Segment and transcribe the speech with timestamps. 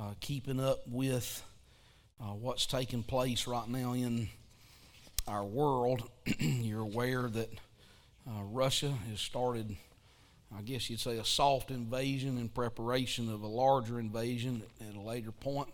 [0.00, 1.42] uh, keeping up with
[2.20, 4.28] uh, what's taking place right now in
[5.28, 6.08] our world.
[6.38, 7.50] You're aware that
[8.26, 9.76] uh, Russia has started,
[10.56, 15.00] I guess you'd say, a soft invasion in preparation of a larger invasion at a
[15.00, 15.68] later point,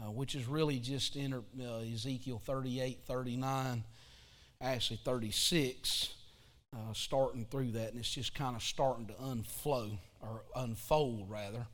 [0.00, 3.84] uh, which is really just in uh, Ezekiel 38, 39,
[4.62, 6.14] actually 36.
[6.74, 9.90] Uh, starting through that, and it's just kind of starting to unflow
[10.20, 11.66] or unfold rather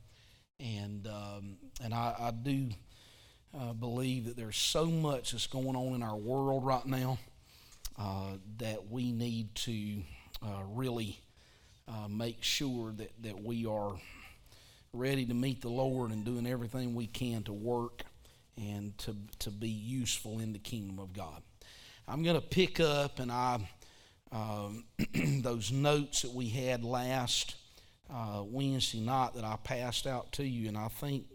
[0.59, 2.69] and um, and I, I do
[3.57, 7.17] uh, believe that there's so much that's going on in our world right now
[7.97, 10.01] uh, that we need to
[10.43, 11.19] uh, really
[11.87, 13.93] uh, make sure that, that we are
[14.91, 18.03] ready to meet the Lord and doing everything we can to work
[18.57, 21.41] and to, to be useful in the kingdom of God.
[22.07, 23.59] I'm going to pick up and I
[24.31, 24.85] um,
[25.41, 27.55] those notes that we had last
[28.13, 31.25] uh, Wednesday night that I passed out to you, and I think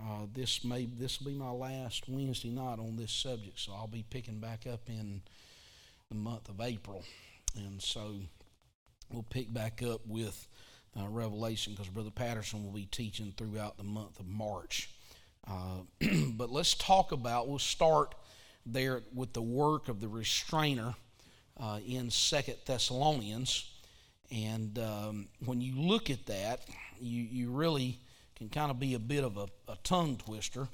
[0.00, 3.88] uh, this may this will be my last Wednesday night on this subject, so I'll
[3.88, 5.22] be picking back up in
[6.08, 7.02] the month of April,
[7.56, 8.14] and so
[9.10, 10.46] we'll pick back up with
[10.98, 14.90] uh, Revelation because Brother Patterson will be teaching throughout the month of March.
[15.46, 15.82] Uh,
[16.32, 17.48] but let's talk about.
[17.48, 18.14] We'll start
[18.64, 20.94] there with the work of the restrainer
[21.58, 23.70] uh, in Second Thessalonians.
[24.30, 26.60] And um, when you look at that,
[27.00, 27.98] you, you really
[28.36, 30.68] can kind of be a bit of a, a tongue twister,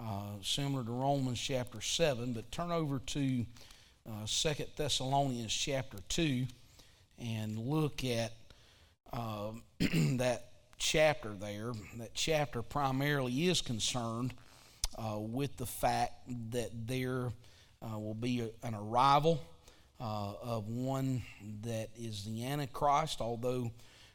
[0.00, 2.32] uh, similar to Romans chapter 7.
[2.32, 3.46] But turn over to
[4.08, 6.46] uh, 2 Thessalonians chapter 2
[7.18, 8.32] and look at
[9.12, 11.72] uh, that chapter there.
[11.98, 14.34] That chapter primarily is concerned
[14.96, 16.12] uh, with the fact
[16.50, 17.32] that there
[17.82, 19.40] uh, will be a, an arrival
[20.00, 21.22] uh, of one
[21.62, 23.72] that is the Antichrist, although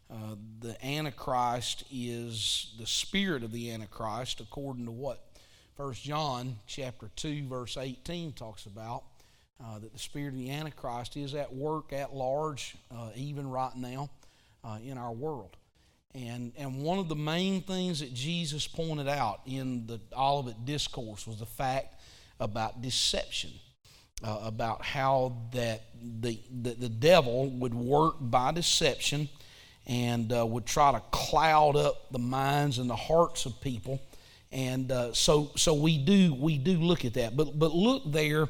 [0.09, 5.25] uh, the Antichrist is the spirit of the Antichrist, according to what
[5.75, 9.03] First John chapter 2, verse 18 talks about.
[9.63, 13.73] Uh, that the spirit of the Antichrist is at work at large, uh, even right
[13.75, 14.09] now
[14.63, 15.55] uh, in our world.
[16.15, 21.25] And, and one of the main things that Jesus pointed out in the Olivet Discourse
[21.25, 22.01] was the fact
[22.39, 23.51] about deception
[24.23, 25.81] uh, about how that
[26.21, 29.29] the, the, the, devil would work by deception
[29.87, 34.01] and uh, would try to cloud up the minds and the hearts of people.
[34.51, 37.35] And uh, so, so we do we do look at that.
[37.35, 38.47] But but look there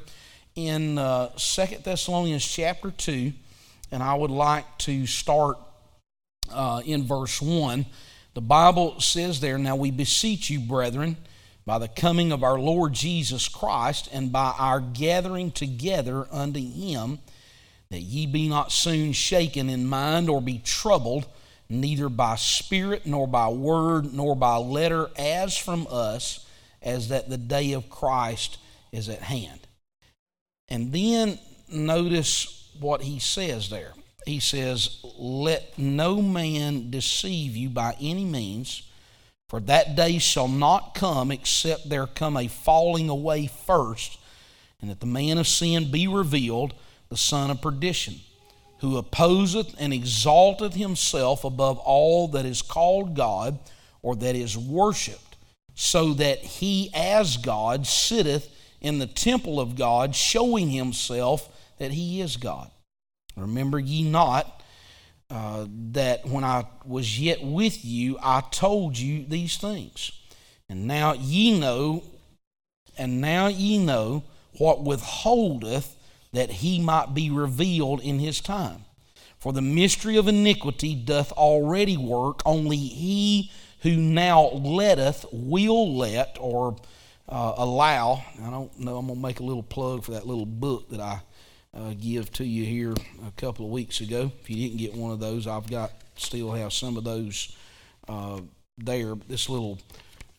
[0.54, 3.32] in uh, Second Thessalonians chapter two,
[3.90, 5.56] and I would like to start
[6.52, 7.86] uh, in verse one.
[8.34, 11.16] The Bible says there, "Now we beseech you, brethren."
[11.66, 17.18] By the coming of our Lord Jesus Christ and by our gathering together unto him,
[17.90, 21.26] that ye be not soon shaken in mind or be troubled,
[21.68, 26.46] neither by spirit, nor by word, nor by letter, as from us,
[26.82, 28.58] as that the day of Christ
[28.92, 29.60] is at hand.
[30.68, 31.38] And then
[31.70, 33.92] notice what he says there.
[34.26, 38.82] He says, Let no man deceive you by any means
[39.54, 44.18] for that day shall not come except there come a falling away first,
[44.80, 46.74] and that the man of sin be revealed,
[47.08, 48.16] the son of perdition,
[48.80, 53.60] who opposeth and exalteth himself above all that is called God
[54.02, 55.36] or that is worshipped,
[55.76, 61.48] so that he as God sitteth in the temple of God, showing himself
[61.78, 62.72] that he is God.
[63.36, 64.63] Remember ye not
[65.34, 70.12] uh, that when I was yet with you, I told you these things.
[70.68, 72.04] And now ye know,
[72.96, 74.22] and now ye know
[74.58, 75.96] what withholdeth
[76.32, 78.84] that he might be revealed in his time.
[79.36, 86.36] For the mystery of iniquity doth already work, only he who now letteth will let
[86.38, 86.76] or
[87.28, 88.22] uh, allow.
[88.40, 91.00] I don't know, I'm going to make a little plug for that little book that
[91.00, 91.22] I
[91.74, 92.94] uh, give to you here
[93.26, 94.30] a couple of weeks ago.
[94.40, 97.54] If you didn't get one of those, I've got still have some of those
[98.08, 98.40] uh,
[98.78, 99.14] there.
[99.28, 99.78] This little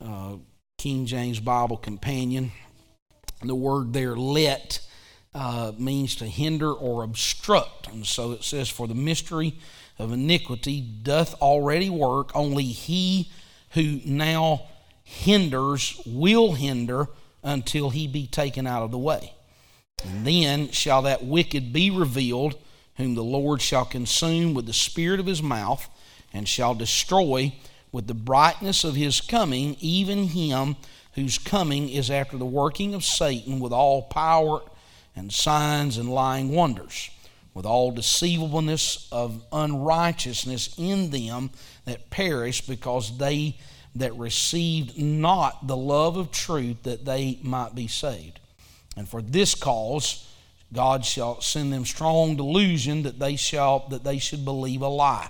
[0.03, 0.35] uh,
[0.77, 2.51] King James Bible companion.
[3.41, 4.79] The word there, let,
[5.33, 7.87] uh, means to hinder or obstruct.
[7.89, 9.59] And so it says, For the mystery
[9.99, 13.29] of iniquity doth already work, only he
[13.71, 14.67] who now
[15.03, 17.07] hinders will hinder
[17.43, 19.33] until he be taken out of the way.
[20.23, 22.57] Then shall that wicked be revealed,
[22.95, 25.89] whom the Lord shall consume with the spirit of his mouth,
[26.33, 27.53] and shall destroy
[27.91, 30.75] with the brightness of his coming, even him
[31.13, 34.61] whose coming is after the working of Satan with all power
[35.15, 37.09] and signs and lying wonders,
[37.53, 41.51] with all deceivableness of unrighteousness in them
[41.85, 43.57] that perish, because they
[43.95, 48.41] that received not the love of truth that they might be saved.
[48.95, 50.27] And for this cause
[50.73, 55.29] God shall send them strong delusion that they shall that they should believe a lie,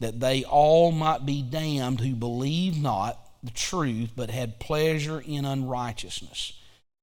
[0.00, 5.44] that they all might be damned who believe not the truth, but had pleasure in
[5.44, 6.54] unrighteousness.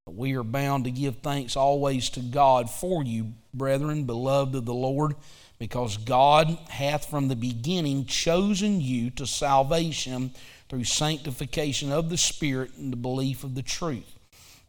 [0.07, 4.73] We are bound to give thanks always to God for you, brethren, beloved of the
[4.73, 5.15] Lord
[5.61, 10.31] because God hath from the beginning chosen you to salvation
[10.67, 14.17] through sanctification of the Spirit and the belief of the truth,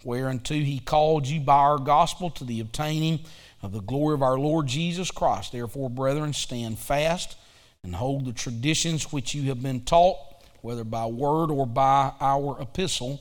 [0.04, 3.20] whereunto he called you by our gospel to the obtaining
[3.62, 5.52] of the glory of our Lord Jesus Christ.
[5.52, 7.36] Therefore, brethren, stand fast
[7.84, 10.18] and hold the traditions which you have been taught,
[10.60, 13.20] whether by word or by our epistle.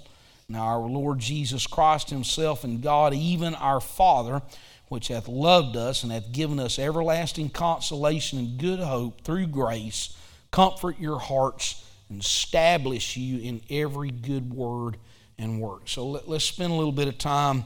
[0.49, 4.41] Now, our Lord Jesus Christ Himself and God, even our Father,
[4.89, 10.15] which hath loved us and hath given us everlasting consolation and good hope through grace,
[10.51, 14.97] comfort your hearts and establish you in every good word
[15.41, 15.83] and work.
[15.85, 17.65] So let, us spend a little bit of time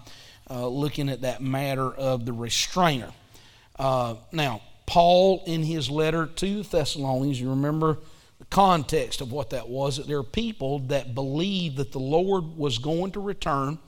[0.49, 3.11] uh, looking at that matter of the restrainer.
[3.77, 7.97] Uh, now, Paul, in his letter to Thessalonians, you remember
[8.39, 12.57] the context of what that was that there are people that believed that the Lord
[12.57, 13.79] was going to return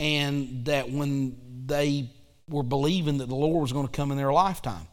[0.00, 1.36] and that when
[1.66, 2.10] they
[2.48, 4.86] were believing that the Lord was going to come in their lifetime.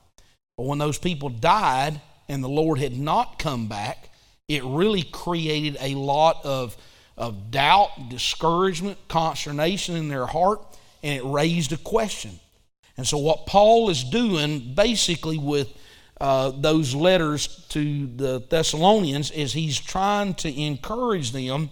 [0.58, 4.10] But when those people died and the Lord had not come back,
[4.48, 6.76] it really created a lot of,
[7.20, 10.62] of doubt, discouragement, consternation in their heart,
[11.04, 12.40] and it raised a question.
[12.98, 15.72] And so, what Paul is doing basically with
[16.20, 21.70] uh, those letters to the Thessalonians is he's trying to encourage them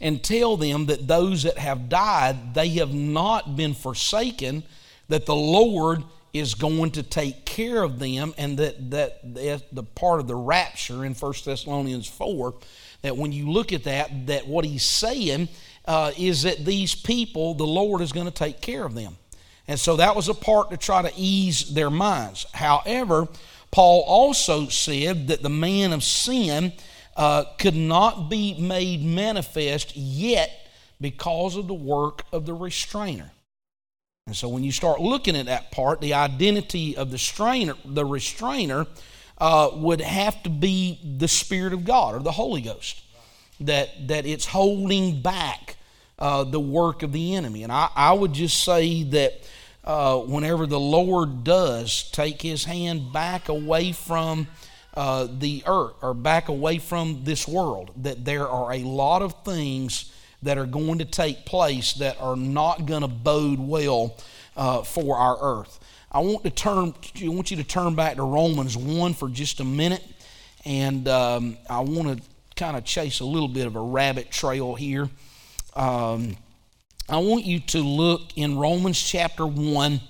[0.00, 4.62] and tell them that those that have died, they have not been forsaken,
[5.08, 10.20] that the Lord is going to take care of them, and that, that, the part
[10.20, 12.54] of the rapture in 1 Thessalonians 4,
[13.04, 15.50] that when you look at that, that what he's saying
[15.84, 19.18] uh, is that these people, the Lord is going to take care of them.
[19.68, 22.46] And so that was a part to try to ease their minds.
[22.54, 23.28] However,
[23.70, 26.72] Paul also said that the man of sin
[27.14, 30.50] uh, could not be made manifest yet
[30.98, 33.30] because of the work of the restrainer.
[34.26, 38.06] And so when you start looking at that part, the identity of the strainer, the
[38.06, 38.86] restrainer
[39.38, 43.02] uh, would have to be the Spirit of God or the Holy Ghost.
[43.60, 45.76] That, that it's holding back
[46.18, 47.62] uh, the work of the enemy.
[47.62, 49.48] And I, I would just say that
[49.84, 54.48] uh, whenever the Lord does take his hand back away from
[54.94, 59.44] uh, the earth or back away from this world, that there are a lot of
[59.44, 64.16] things that are going to take place that are not going to bode well
[64.56, 65.80] uh, for our earth.
[66.10, 66.94] I want to turn.
[67.22, 70.04] I want you to turn back to Romans one for just a minute,
[70.64, 72.24] and um, I want to
[72.56, 75.08] kind of chase a little bit of a rabbit trail here.
[75.74, 76.36] Um,
[77.08, 80.00] I want you to look in Romans chapter one,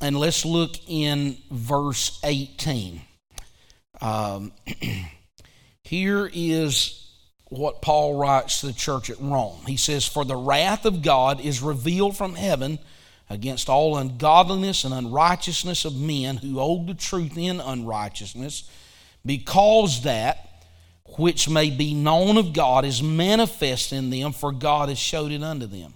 [0.00, 3.02] and let's look in verse eighteen.
[4.00, 4.52] Um,
[5.84, 7.06] here is
[7.50, 9.60] what Paul writes to the church at Rome.
[9.66, 12.78] He says, For the wrath of God is revealed from heaven
[13.30, 18.68] against all ungodliness and unrighteousness of men who hold the truth in unrighteousness,
[19.24, 20.64] because that
[21.16, 25.42] which may be known of God is manifest in them, for God has showed it
[25.42, 25.94] unto them.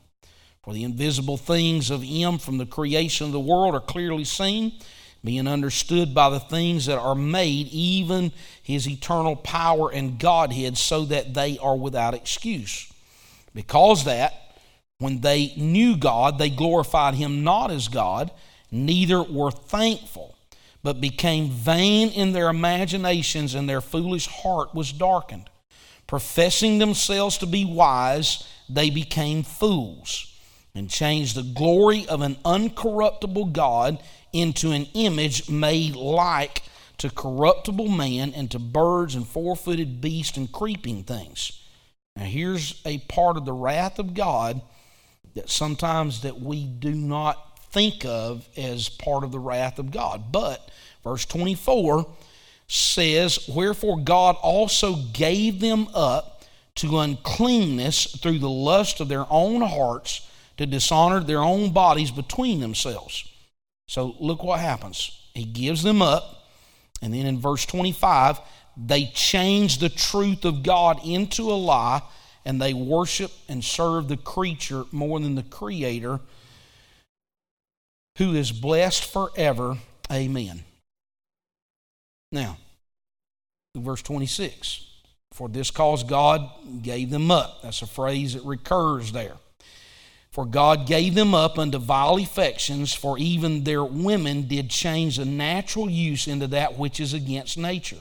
[0.62, 4.72] For the invisible things of Him from the creation of the world are clearly seen
[5.24, 8.30] being understood by the things that are made, even
[8.62, 12.92] his eternal power and Godhead, so that they are without excuse.
[13.54, 14.34] Because that,
[14.98, 18.30] when they knew God, they glorified him not as God,
[18.70, 20.36] neither were thankful,
[20.82, 25.50] but became vain in their imaginations, and their foolish heart was darkened.
[26.06, 30.32] Professing themselves to be wise, they became fools
[30.74, 36.62] and changed the glory of an uncorruptible God into an image made like
[36.98, 41.62] to corruptible man and to birds and four footed beasts and creeping things.
[42.16, 44.60] Now here's a part of the wrath of God
[45.34, 50.30] that sometimes that we do not think of as part of the wrath of God.
[50.32, 50.70] But
[51.02, 52.06] verse 24
[52.68, 56.42] says, Wherefore God also gave them up
[56.76, 62.60] to uncleanness through the lust of their own hearts to dishonor their own bodies between
[62.60, 63.28] themselves.
[63.86, 65.20] So look what happens.
[65.34, 66.46] He gives them up,
[67.02, 68.40] and then in verse 25,
[68.76, 72.02] they change the truth of God into a lie,
[72.44, 76.20] and they worship and serve the creature more than the Creator,
[78.18, 79.78] who is blessed forever.
[80.12, 80.64] Amen.
[82.30, 82.58] Now,
[83.74, 84.86] verse 26.
[85.32, 86.48] For this cause God
[86.82, 87.62] gave them up.
[87.62, 89.34] That's a phrase that recurs there.
[90.30, 95.24] For God gave them up unto vile affections, for even their women did change the
[95.24, 98.00] natural use into that which is against nature.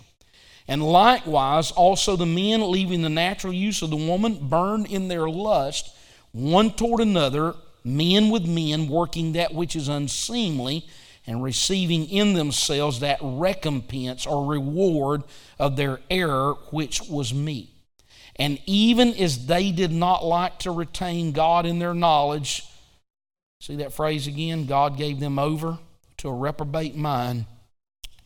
[0.67, 5.27] And likewise, also the men, leaving the natural use of the woman, burned in their
[5.27, 5.93] lust
[6.31, 10.85] one toward another, men with men, working that which is unseemly,
[11.27, 15.23] and receiving in themselves that recompense or reward
[15.59, 17.69] of their error which was meet.
[18.35, 22.63] And even as they did not like to retain God in their knowledge,
[23.59, 24.65] see that phrase again?
[24.65, 25.77] God gave them over
[26.17, 27.45] to a reprobate mind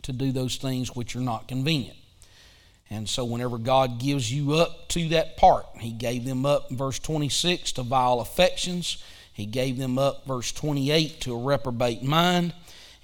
[0.04, 1.98] to do those things which are not convenient.
[2.90, 7.00] And so, whenever God gives you up to that part, He gave them up, verse
[7.00, 9.04] 26, to vile affections.
[9.34, 12.54] He gave them up, verse 28, to a reprobate mind.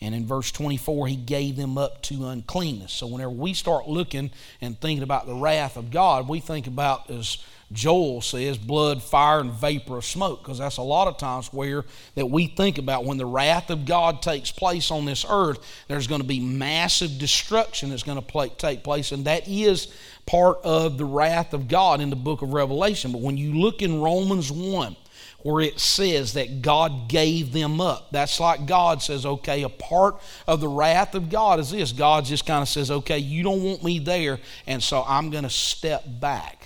[0.03, 2.91] And in verse 24, he gave them up to uncleanness.
[2.91, 7.09] So whenever we start looking and thinking about the wrath of God, we think about,
[7.09, 7.37] as
[7.71, 11.85] Joel says, blood, fire, and vapor of smoke, because that's a lot of times where
[12.15, 16.07] that we think about when the wrath of God takes place on this earth, there's
[16.07, 19.93] going to be massive destruction that's going to take place, and that is
[20.25, 23.11] part of the wrath of God in the book of Revelation.
[23.11, 24.95] But when you look in Romans 1,
[25.43, 28.11] where it says that God gave them up.
[28.11, 31.91] That's like God says, okay, a part of the wrath of God is this.
[31.91, 35.43] God just kind of says, okay, you don't want me there, and so I'm going
[35.43, 36.62] to step back.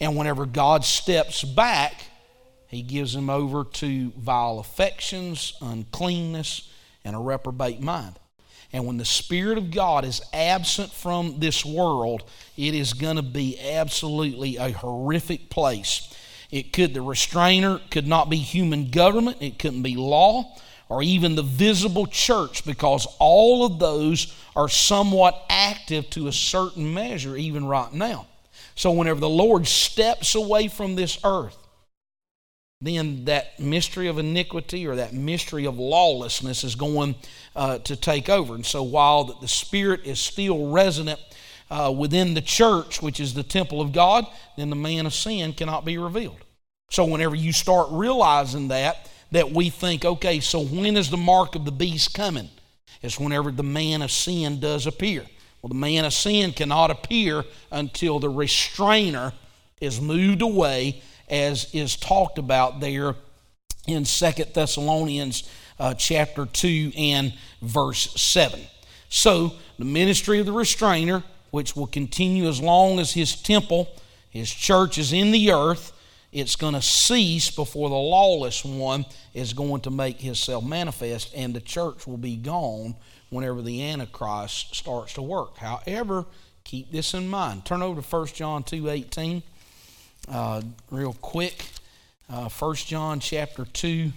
[0.00, 2.04] And whenever God steps back,
[2.68, 6.70] he gives them over to vile affections, uncleanness,
[7.04, 8.18] and a reprobate mind.
[8.72, 12.24] And when the Spirit of God is absent from this world,
[12.56, 16.14] it is going to be absolutely a horrific place.
[16.50, 20.54] It could, the restrainer could not be human government, it couldn't be law,
[20.90, 26.94] or even the visible church, because all of those are somewhat active to a certain
[26.94, 28.26] measure, even right now.
[28.78, 31.58] So, whenever the Lord steps away from this earth,
[32.80, 37.16] then that mystery of iniquity or that mystery of lawlessness is going
[37.56, 38.54] uh, to take over.
[38.54, 41.18] And so, while the Spirit is still resident
[41.72, 44.24] uh, within the church, which is the temple of God,
[44.56, 46.38] then the man of sin cannot be revealed.
[46.92, 51.56] So whenever you start realizing that, that we think, okay, so when is the mark
[51.56, 52.48] of the beast coming?
[53.02, 55.24] It's whenever the man of sin does appear.
[55.62, 59.32] Well, the man of sin cannot appear until the restrainer
[59.80, 63.14] is moved away, as is talked about there
[63.86, 65.48] in Second Thessalonians
[65.78, 68.60] uh, chapter 2 and verse 7.
[69.08, 73.88] So, the ministry of the restrainer which will continue as long as his temple,
[74.30, 75.92] his church is in the earth.
[76.30, 81.54] It's going to cease before the lawless one is going to make himself manifest, and
[81.54, 82.94] the church will be gone
[83.30, 85.58] whenever the Antichrist starts to work.
[85.58, 86.24] However,
[86.64, 87.64] keep this in mind.
[87.64, 89.42] Turn over to 1 John 2 18,
[90.30, 91.66] uh, real quick.
[92.30, 94.12] Uh, 1 John chapter 2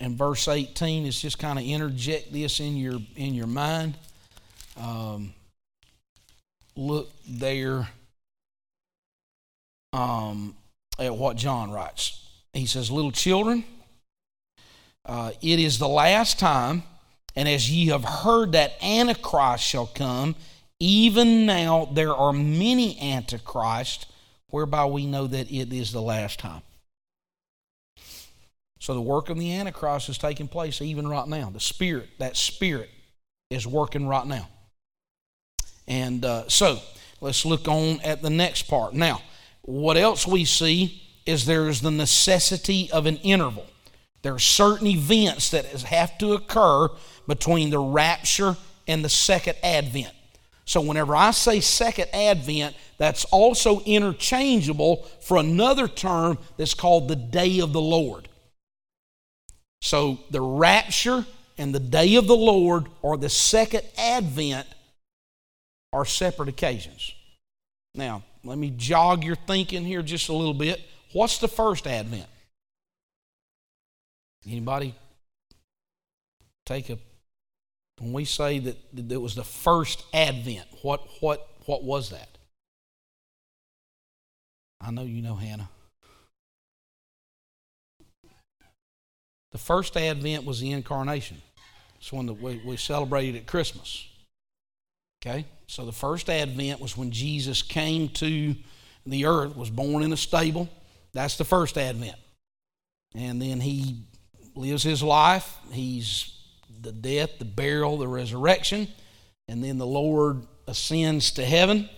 [0.00, 3.94] and verse 18 is just kind of interject this in your in your mind.
[4.76, 5.32] Um,
[6.76, 7.88] look there
[9.92, 10.54] um,
[10.98, 12.22] at what John writes.
[12.52, 13.64] He says, Little children,
[15.04, 16.82] uh, it is the last time,
[17.36, 20.34] and as ye have heard that Antichrist shall come,
[20.80, 24.06] even now there are many Antichrists,
[24.48, 26.62] whereby we know that it is the last time.
[28.78, 31.50] So the work of the Antichrist is taking place even right now.
[31.50, 32.90] The Spirit, that Spirit,
[33.50, 34.48] is working right now.
[35.86, 36.80] And uh, so
[37.20, 38.94] let's look on at the next part.
[38.94, 39.20] Now,
[39.62, 43.66] what else we see is there's the necessity of an interval.
[44.22, 46.88] There are certain events that have to occur
[47.26, 48.56] between the rapture
[48.86, 50.12] and the second advent.
[50.64, 57.16] So, whenever I say second advent, that's also interchangeable for another term that's called the
[57.16, 58.28] day of the Lord.
[59.80, 61.24] So, the rapture
[61.56, 64.66] and the day of the Lord, or the second advent,
[65.92, 67.14] are separate occasions.
[67.94, 70.80] Now, let me jog your thinking here just a little bit.
[71.12, 72.26] What's the first advent?
[74.46, 74.94] Anybody
[76.66, 76.98] take a
[77.98, 82.28] when we say that it was the first advent, what what what was that?
[84.80, 85.68] I know you know Hannah.
[89.52, 91.40] The first advent was the incarnation.
[91.98, 94.06] It's one that we, we celebrated at Christmas.
[95.22, 95.46] Okay?
[95.66, 98.54] So the first advent was when Jesus came to
[99.06, 100.68] the earth, was born in a stable.
[101.14, 102.16] That's the first advent.
[103.14, 104.02] And then he
[104.54, 105.56] lives his life.
[105.72, 106.35] He's
[106.86, 108.86] the death, the burial, the resurrection.
[109.48, 111.88] And then the Lord ascends to heaven.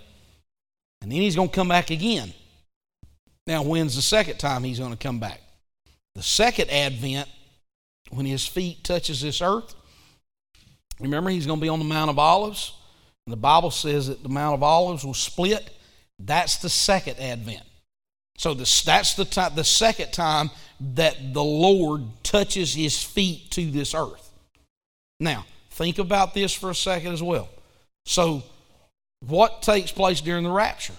[1.02, 2.32] And then he's going to come back again.
[3.46, 5.40] Now, when's the second time he's going to come back?
[6.14, 7.28] The second advent,
[8.10, 9.74] when his feet touches this earth.
[10.98, 12.72] Remember, he's going to be on the Mount of Olives.
[13.26, 15.70] And the Bible says that the Mount of Olives will split.
[16.18, 17.62] That's the second advent.
[18.38, 23.94] So that's the, time, the second time that the Lord touches his feet to this
[23.94, 24.27] earth.
[25.20, 27.48] Now, think about this for a second as well.
[28.06, 28.42] So,
[29.26, 30.94] what takes place during the rapture?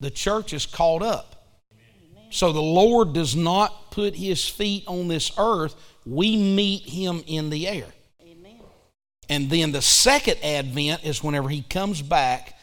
[0.00, 1.28] The church is caught up.
[2.30, 7.50] So, the Lord does not put his feet on this earth, we meet him in
[7.50, 7.86] the air.
[8.22, 8.60] Amen.
[9.28, 12.58] And then the second advent is whenever he comes back,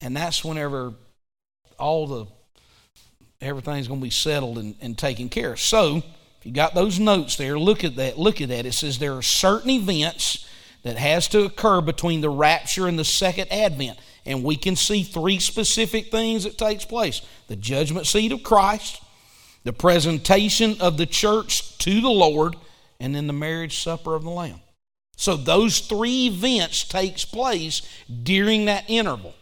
[0.00, 0.94] and that's whenever
[1.78, 2.26] all the
[3.40, 5.60] everything's going to be settled and, and taken care of.
[5.60, 6.02] So,
[6.40, 8.18] if you got those notes there, look at that.
[8.18, 8.64] Look at that.
[8.64, 10.48] It says there are certain events
[10.82, 13.98] that has to occur between the rapture and the second advent.
[14.24, 17.20] And we can see three specific things that takes place.
[17.48, 19.02] The judgment seat of Christ,
[19.64, 22.56] the presentation of the church to the Lord,
[22.98, 24.60] and then the marriage supper of the Lamb.
[25.16, 27.82] So those three events takes place
[28.22, 29.34] during that interval.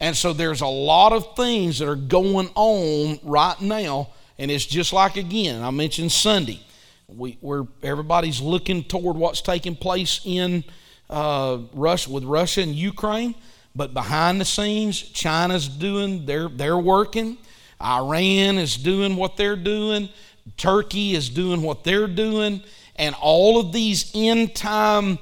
[0.00, 4.66] And so there's a lot of things that are going on right now, and it's
[4.66, 6.60] just like again, I mentioned Sunday.
[7.06, 10.64] We, are everybody's looking toward what's taking place in
[11.10, 13.34] uh, Russia with Russia and Ukraine,
[13.76, 17.36] but behind the scenes, China's doing their they're working.
[17.80, 20.08] Iran is doing what they're doing.
[20.56, 22.62] Turkey is doing what they're doing,
[22.96, 25.18] and all of these end time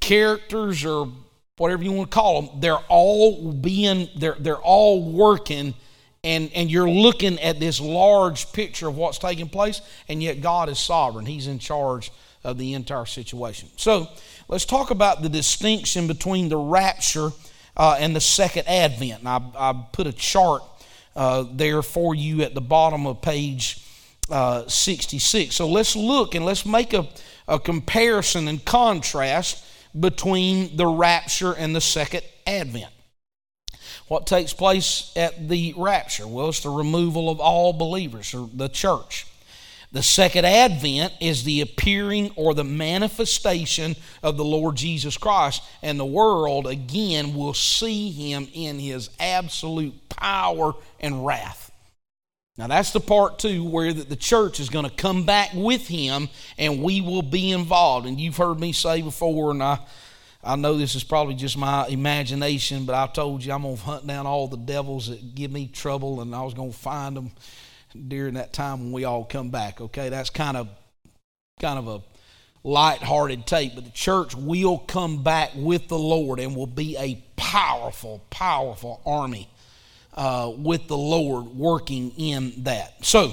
[0.00, 1.08] characters or
[1.56, 5.74] whatever you want to call them, they're all being, they're, they're all working,
[6.24, 10.68] and, and you're looking at this large picture of what's taking place, and yet God
[10.68, 11.26] is sovereign.
[11.26, 12.12] He's in charge
[12.44, 13.68] of the entire situation.
[13.76, 14.08] So
[14.48, 17.30] let's talk about the distinction between the rapture
[17.76, 19.26] uh, and the second advent.
[19.26, 20.62] I, I put a chart
[21.16, 23.84] uh, there for you at the bottom of page
[24.30, 25.54] uh, 66.
[25.54, 27.08] So let's look and let's make a,
[27.48, 29.64] a comparison and contrast
[29.98, 32.91] between the rapture and the second advent.
[34.12, 36.26] What takes place at the rapture?
[36.26, 39.26] Well, it's the removal of all believers, or the church.
[39.90, 45.98] The second advent is the appearing or the manifestation of the Lord Jesus Christ, and
[45.98, 51.72] the world again will see him in his absolute power and wrath.
[52.58, 56.28] Now, that's the part two where the church is going to come back with him
[56.58, 58.06] and we will be involved.
[58.06, 59.78] And you've heard me say before, and I,
[60.44, 63.82] I know this is probably just my imagination, but I told you I'm going to
[63.82, 67.16] hunt down all the devils that give me trouble and I was going to find
[67.16, 67.30] them
[68.08, 69.80] during that time when we all come back.
[69.80, 70.68] Okay, that's kind of
[71.60, 72.02] kind of a
[72.64, 77.22] light-hearted tape, but the church will come back with the Lord and will be a
[77.36, 79.48] powerful, powerful army
[80.14, 83.04] uh, with the Lord working in that.
[83.04, 83.32] So,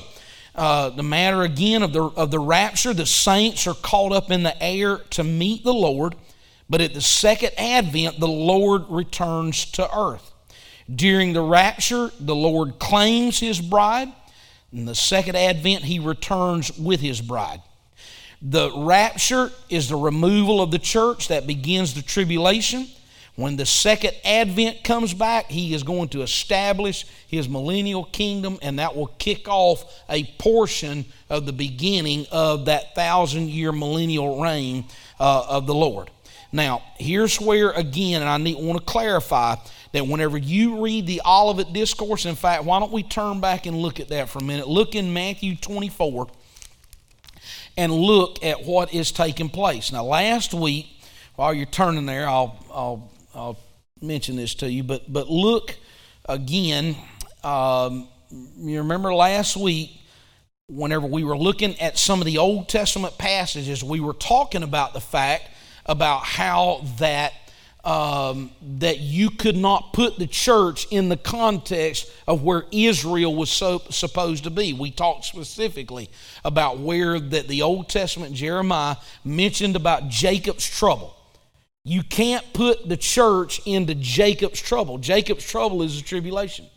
[0.56, 4.44] uh, the matter again of the, of the rapture, the saints are caught up in
[4.44, 6.16] the air to meet the Lord,
[6.70, 10.32] but at the second advent, the Lord returns to earth.
[10.94, 14.12] During the rapture, the Lord claims his bride.
[14.72, 17.62] In the second advent, he returns with his bride.
[18.42, 22.88] The rapture is the removal of the church that begins the tribulation.
[23.36, 28.80] When the second advent comes back, he is going to establish his millennial kingdom, and
[28.80, 34.86] that will kick off a portion of the beginning of that thousand year millennial reign
[35.20, 36.12] uh, of the Lord.
[36.52, 39.56] Now, here's where, again, and I need, want to clarify
[39.92, 43.78] that whenever you read the Olivet Discourse, in fact, why don't we turn back and
[43.78, 44.68] look at that for a minute?
[44.68, 46.28] Look in Matthew 24
[47.78, 49.92] and look at what is taking place.
[49.92, 50.88] Now, last week,
[51.36, 53.60] while you're turning there, I'll, I'll I'll
[54.02, 55.76] mention this to you, but but look
[56.28, 56.96] again.
[57.44, 59.92] Um, you remember last week,
[60.68, 64.94] whenever we were looking at some of the Old Testament passages, we were talking about
[64.94, 65.50] the fact
[65.90, 67.34] about how that
[67.84, 73.50] um, that you could not put the church in the context of where Israel was
[73.50, 74.74] so, supposed to be.
[74.74, 76.10] We talked specifically
[76.44, 81.16] about where that the Old Testament Jeremiah mentioned about Jacob's trouble
[81.84, 84.98] you can't put the church into Jacob's trouble.
[84.98, 86.68] Jacob's trouble is the tribulation.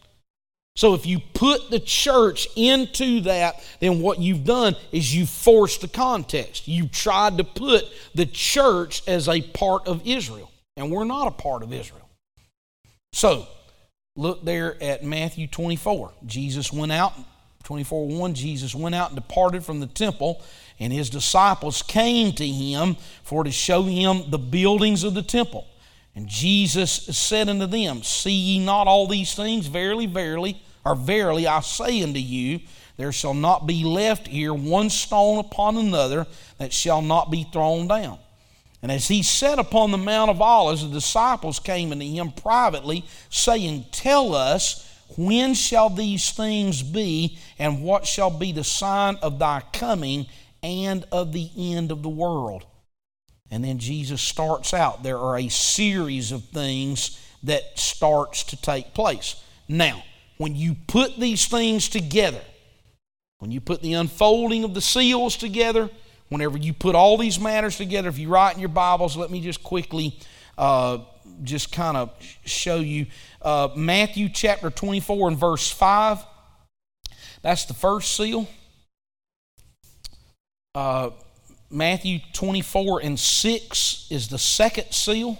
[0.74, 5.82] So if you put the church into that, then what you've done is you forced
[5.82, 6.66] the context.
[6.66, 11.30] You tried to put the church as a part of Israel, and we're not a
[11.30, 12.08] part of Israel.
[13.12, 13.46] So
[14.16, 16.12] look there at Matthew 24.
[16.24, 17.12] Jesus went out,
[17.64, 20.42] 24 1, Jesus went out and departed from the temple
[20.82, 25.66] and his disciples came to him for to show him the buildings of the temple.
[26.14, 29.66] And Jesus said unto them, See ye not all these things?
[29.66, 32.60] Verily, verily, or verily I say unto you,
[32.96, 36.26] there shall not be left here one stone upon another
[36.58, 38.18] that shall not be thrown down.
[38.82, 43.04] And as he sat upon the Mount of Olives, the disciples came unto him privately,
[43.30, 49.38] saying, Tell us, when shall these things be, and what shall be the sign of
[49.38, 50.26] thy coming
[50.62, 52.66] and of the end of the world?
[53.52, 55.02] And then Jesus starts out.
[55.02, 59.36] There are a series of things that starts to take place.
[59.68, 60.02] Now,
[60.38, 62.40] when you put these things together,
[63.40, 65.90] when you put the unfolding of the seals together,
[66.30, 69.42] whenever you put all these matters together, if you write in your Bibles, let me
[69.42, 70.18] just quickly
[70.56, 71.00] uh,
[71.42, 72.10] just kind of
[72.46, 73.04] show you
[73.42, 76.24] uh, Matthew chapter 24 and verse 5.
[77.42, 78.48] That's the first seal.
[80.74, 81.10] Uh,
[81.74, 85.38] Matthew 24 and 6 is the second seal.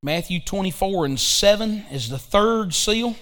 [0.00, 3.16] Matthew 24 and 7 is the third seal.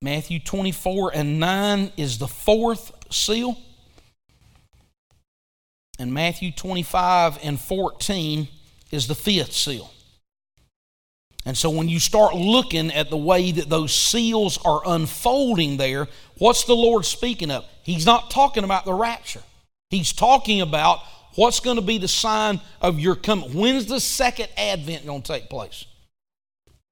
[0.00, 3.58] Matthew 24 and 9 is the fourth seal.
[5.98, 8.48] And Matthew 25 and 14
[8.90, 9.90] is the fifth seal.
[11.46, 16.08] And so when you start looking at the way that those seals are unfolding there,
[16.38, 17.64] what's the Lord speaking of?
[17.84, 19.42] He's not talking about the rapture.
[19.88, 20.98] He's talking about
[21.36, 23.50] what's going to be the sign of your coming.
[23.54, 25.84] When's the second advent going to take place?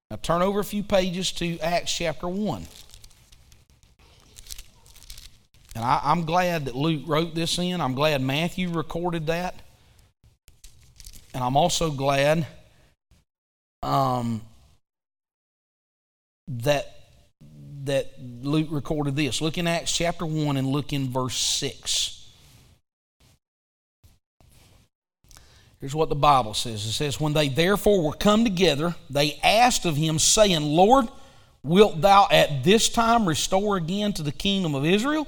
[0.09, 2.65] Now turn over a few pages to Acts chapter 1.
[5.75, 7.81] And I, am glad that Luke wrote this in.
[7.81, 9.61] I'm glad Matthew recorded that.
[11.33, 12.47] And I'm also glad
[13.85, 14.41] um,
[16.47, 16.91] that
[17.85, 19.41] that Luke recorded this.
[19.41, 22.15] Look in Acts chapter 1 and look in verse 6.
[25.79, 29.85] Here's what the Bible says it says, When they therefore were come together, they asked
[29.85, 31.05] of him, saying, Lord,
[31.61, 35.27] wilt thou at this time restore again to the kingdom of Israel?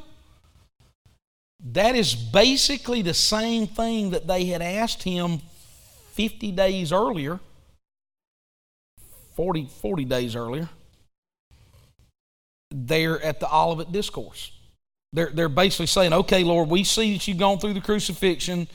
[1.73, 5.41] That is basically the same thing that they had asked him
[6.13, 7.39] 50 days earlier,
[9.37, 10.67] 40, 40 days earlier,
[12.71, 14.51] there at the Olivet Discourse.
[15.13, 18.67] They're, they're basically saying, okay, Lord, we see that you've gone through the crucifixion.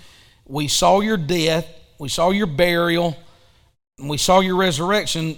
[0.46, 1.66] We saw your death.
[1.98, 3.18] We saw your burial.
[3.98, 5.36] And we saw your resurrection.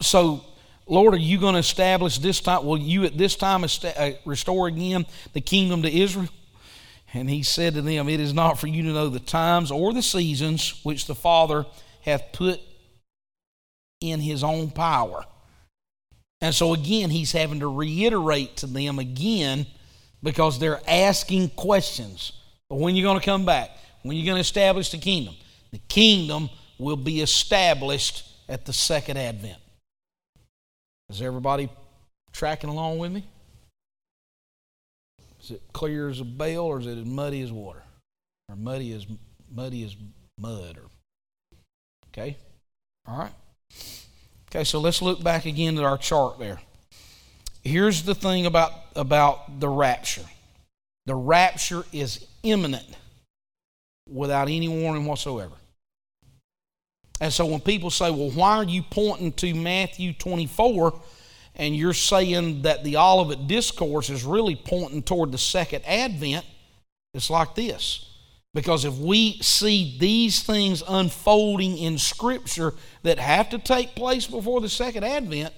[0.00, 0.44] So
[0.86, 2.64] Lord, are you going to establish this time?
[2.66, 6.28] Will you at this time uh, restore again the kingdom to Israel?
[7.14, 9.92] And he said to them, It is not for you to know the times or
[9.92, 11.66] the seasons which the Father
[12.02, 12.60] hath put
[14.02, 15.24] in his own power.
[16.40, 19.66] And so again, he's having to reiterate to them again
[20.22, 22.32] because they're asking questions.
[22.68, 23.70] But when are you going to come back?
[24.02, 25.34] When you're you going to establish the kingdom?
[25.70, 29.58] The kingdom will be established at the second advent.
[31.08, 31.68] Is everybody
[32.32, 33.24] tracking along with me?
[35.42, 37.82] Is it clear as a bell or is it as muddy as water?
[38.48, 39.06] Or muddy as
[39.50, 39.96] muddy as
[40.38, 40.88] mud or
[42.08, 42.36] Okay?
[43.06, 43.32] All right.
[44.50, 46.60] Okay, so let's look back again at our chart there.
[47.62, 50.24] Here's the thing about about the rapture.
[51.06, 52.86] The rapture is imminent
[54.08, 55.54] without any warning whatsoever.
[57.20, 61.00] And so when people say, well, why are you pointing to Matthew 24
[61.54, 66.44] and you're saying that the Olivet Discourse is really pointing toward the second advent?
[67.14, 68.11] It's like this.
[68.54, 74.60] Because if we see these things unfolding in Scripture that have to take place before
[74.60, 75.54] the second advent,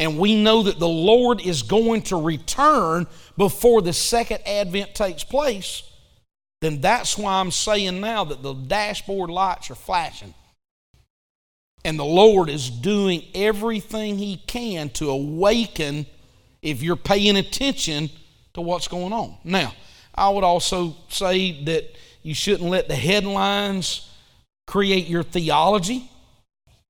[0.00, 5.24] and we know that the Lord is going to return before the second advent takes
[5.24, 5.82] place,
[6.60, 10.34] then that's why I'm saying now that the dashboard lights are flashing.
[11.84, 16.06] And the Lord is doing everything He can to awaken
[16.60, 18.10] if you're paying attention
[18.54, 19.36] to what's going on.
[19.44, 19.72] Now,
[20.18, 24.10] I would also say that you shouldn't let the headlines
[24.66, 26.10] create your theology.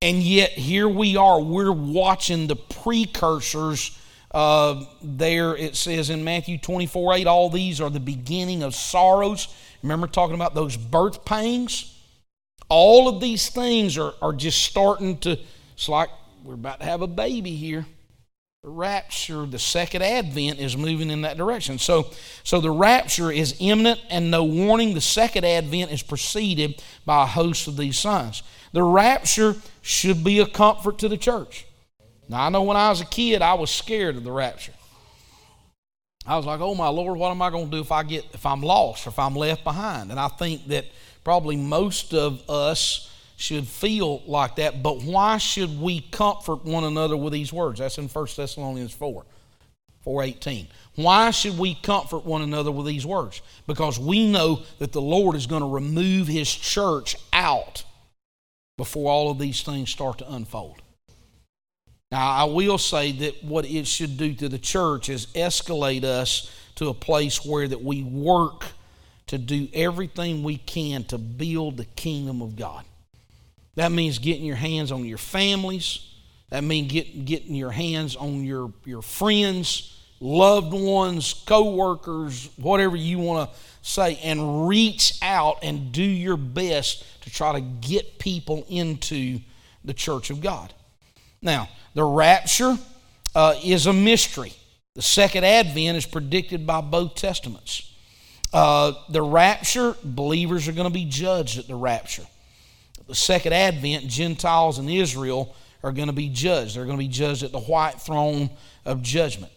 [0.01, 3.97] And yet, here we are, we're watching the precursors.
[4.31, 9.49] Uh, there it says in Matthew 24 8, all these are the beginning of sorrows.
[9.83, 11.95] Remember talking about those birth pangs?
[12.69, 15.39] All of these things are, are just starting to,
[15.73, 16.11] it's like
[16.45, 17.87] we're about to have a baby here.
[18.65, 21.79] Rapture, the second advent is moving in that direction.
[21.79, 22.11] So,
[22.43, 24.95] so the rapture is imminent and no warning.
[24.95, 28.43] The second advent is preceded by a host of these signs.
[28.73, 31.67] The rapture should be a comfort to the church.
[32.29, 34.75] Now, I know when I was a kid, I was scared of the rapture.
[36.27, 38.27] I was like, oh my Lord, what am I going to do if I get
[38.35, 40.11] if I'm lost or if I'm left behind?
[40.11, 40.85] And I think that
[41.25, 44.83] probably most of us should feel like that.
[44.83, 47.79] But why should we comfort one another with these words?
[47.79, 49.25] That's in 1 Thessalonians 4,
[50.01, 50.67] 418.
[50.97, 53.41] Why should we comfort one another with these words?
[53.69, 57.85] Because we know that the Lord is going to remove his church out
[58.77, 60.83] before all of these things start to unfold.
[62.11, 66.51] Now, I will say that what it should do to the church is escalate us
[66.75, 68.65] to a place where that we work
[69.29, 72.85] to do everything we can to build the kingdom of God.
[73.79, 76.01] That means getting your hands on your families.
[76.51, 83.21] That means get, getting your hands on your, your friends, loved ones, co-workers, whatever you
[83.21, 88.67] want to say, and reach out and do your best to try to get people
[88.69, 89.39] into
[89.85, 90.75] the church of God.
[91.41, 92.77] Now, the rapture
[93.37, 94.55] uh, is a mystery.
[94.97, 97.95] The second advent is predicted by both testaments.
[98.53, 102.27] Uh, the rapture, believers are going to be judged at the rapture.
[103.09, 106.77] The second advent, Gentiles and Israel are going to be judged.
[106.77, 108.51] They're going to be judged at the white throne
[108.85, 109.51] of judgment.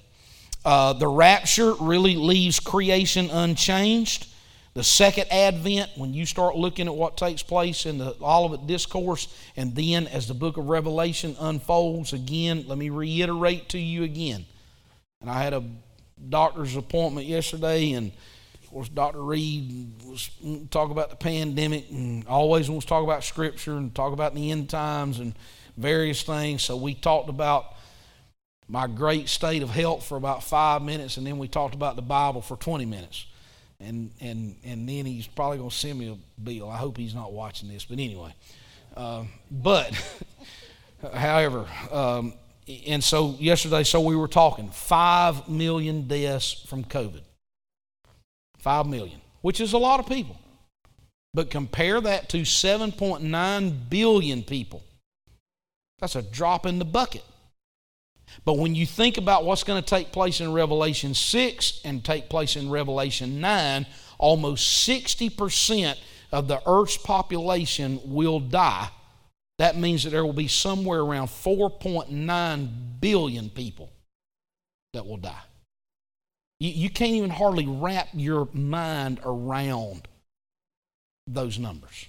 [0.64, 4.28] Uh, the rapture really leaves creation unchanged.
[4.74, 9.28] The second advent, when you start looking at what takes place in the Olivet Discourse,
[9.58, 14.46] and then as the book of Revelation unfolds, again, let me reiterate to you again.
[15.20, 15.64] And I had a
[16.30, 18.14] doctor's appointment yesterday, and
[18.72, 19.22] of course, Dr.
[19.22, 20.30] Reed was
[20.70, 24.50] talk about the pandemic and always wants to talk about Scripture and talk about the
[24.50, 25.34] end times and
[25.76, 26.64] various things.
[26.64, 27.76] So we talked about
[28.70, 32.02] my great state of health for about five minutes, and then we talked about the
[32.02, 33.26] Bible for 20 minutes
[33.82, 36.70] and and and then he's probably going to send me a bill.
[36.70, 38.34] I hope he's not watching this, but anyway.
[38.96, 39.92] Uh, but,
[41.14, 42.34] however, um,
[42.88, 47.22] and so yesterday, so we were talking five million deaths from COVID.
[48.62, 50.40] Five million, which is a lot of people.
[51.34, 54.84] But compare that to 7.9 billion people.
[56.00, 57.24] That's a drop in the bucket.
[58.46, 62.30] But when you think about what's going to take place in Revelation 6 and take
[62.30, 63.88] place in Revelation 9,
[64.20, 65.98] almost 60%
[66.32, 68.90] of the earth's population will die.
[69.58, 72.70] That means that there will be somewhere around 4.9
[73.00, 73.92] billion people
[74.94, 75.42] that will die.
[76.62, 80.08] You, you can't even hardly wrap your mind around
[81.26, 82.06] those numbers.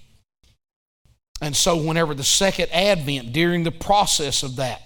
[1.41, 4.83] And so, whenever the second advent, during the process of that,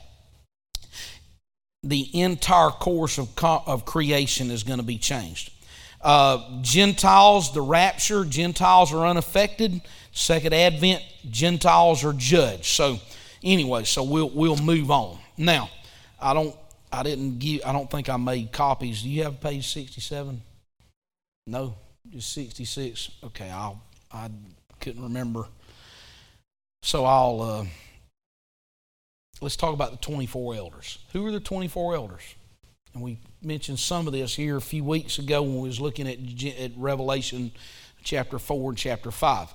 [1.82, 5.50] the entire course of, of creation is going to be changed.
[6.00, 9.80] Uh, Gentiles, the rapture, Gentiles are unaffected.
[10.12, 12.66] Second advent, Gentiles are judged.
[12.66, 13.00] So,
[13.42, 15.18] anyway, so we'll we'll move on.
[15.36, 15.70] Now,
[16.20, 16.56] I don't
[16.96, 19.02] I didn't give I don't think I made copies.
[19.02, 20.42] Do you have page sixty seven?
[21.46, 21.74] No,
[22.08, 23.10] just sixty six.
[23.22, 23.82] Okay, I'll
[24.12, 24.30] I
[24.80, 25.46] couldn't remember.
[26.82, 27.40] So I'll.
[27.42, 27.64] Uh,
[29.40, 30.98] let's talk about the 24 elders.
[31.12, 32.34] Who are the 24 elders?
[32.94, 36.08] And we mentioned some of this here a few weeks ago when we was looking
[36.08, 36.18] at,
[36.58, 37.52] at Revelation
[38.02, 39.52] chapter 4 and chapter 5.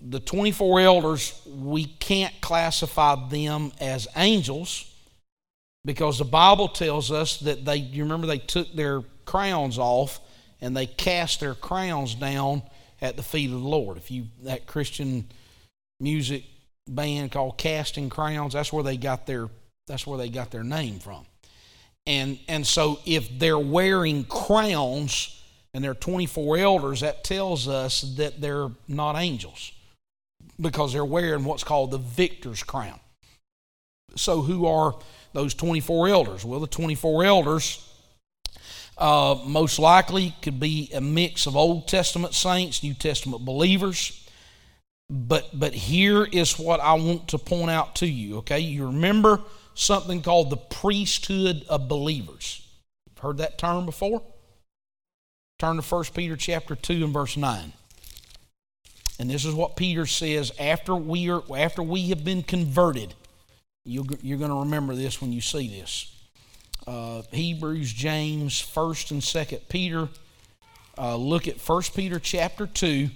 [0.00, 4.91] The 24 elders, we can't classify them as angels
[5.84, 10.20] because the Bible tells us that they, you remember, they took their crowns off
[10.60, 12.62] and they cast their crowns down
[13.00, 13.96] at the feet of the Lord.
[13.96, 15.26] If you, that Christian
[16.02, 16.44] music
[16.88, 18.52] band called Casting Crowns.
[18.52, 19.48] That's where they got their
[19.86, 21.24] that's where they got their name from.
[22.06, 25.42] And and so if they're wearing crowns
[25.74, 29.72] and they're 24 elders, that tells us that they're not angels
[30.60, 33.00] because they're wearing what's called the victor's crown.
[34.16, 34.94] So who are
[35.32, 36.44] those 24 elders?
[36.44, 37.88] Well, the 24 elders
[38.98, 44.18] uh, most likely could be a mix of Old Testament saints, New Testament believers.
[45.10, 48.60] But but here is what I want to point out to you, okay?
[48.60, 49.40] You remember
[49.74, 52.66] something called the priesthood of believers.
[53.20, 54.22] Heard that term before?
[55.58, 57.72] Turn to 1 Peter chapter 2 and verse 9.
[59.20, 63.14] And this is what Peter says after we are after we have been converted.
[63.84, 66.14] You are going to remember this when you see this.
[66.86, 70.08] Uh, Hebrews, James, First and Second Peter.
[70.96, 73.08] Uh, look at 1 Peter chapter 2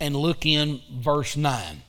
[0.00, 1.82] and look in verse 9.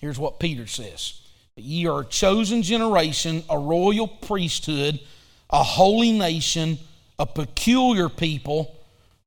[0.00, 1.20] Here's what Peter says
[1.56, 5.00] Ye are a chosen generation, a royal priesthood,
[5.50, 6.78] a holy nation,
[7.18, 8.76] a peculiar people.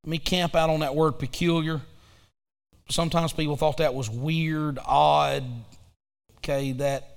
[0.04, 1.82] Let me camp out on that word peculiar.
[2.90, 5.44] Sometimes people thought that was weird, odd.
[6.40, 7.13] Okay, that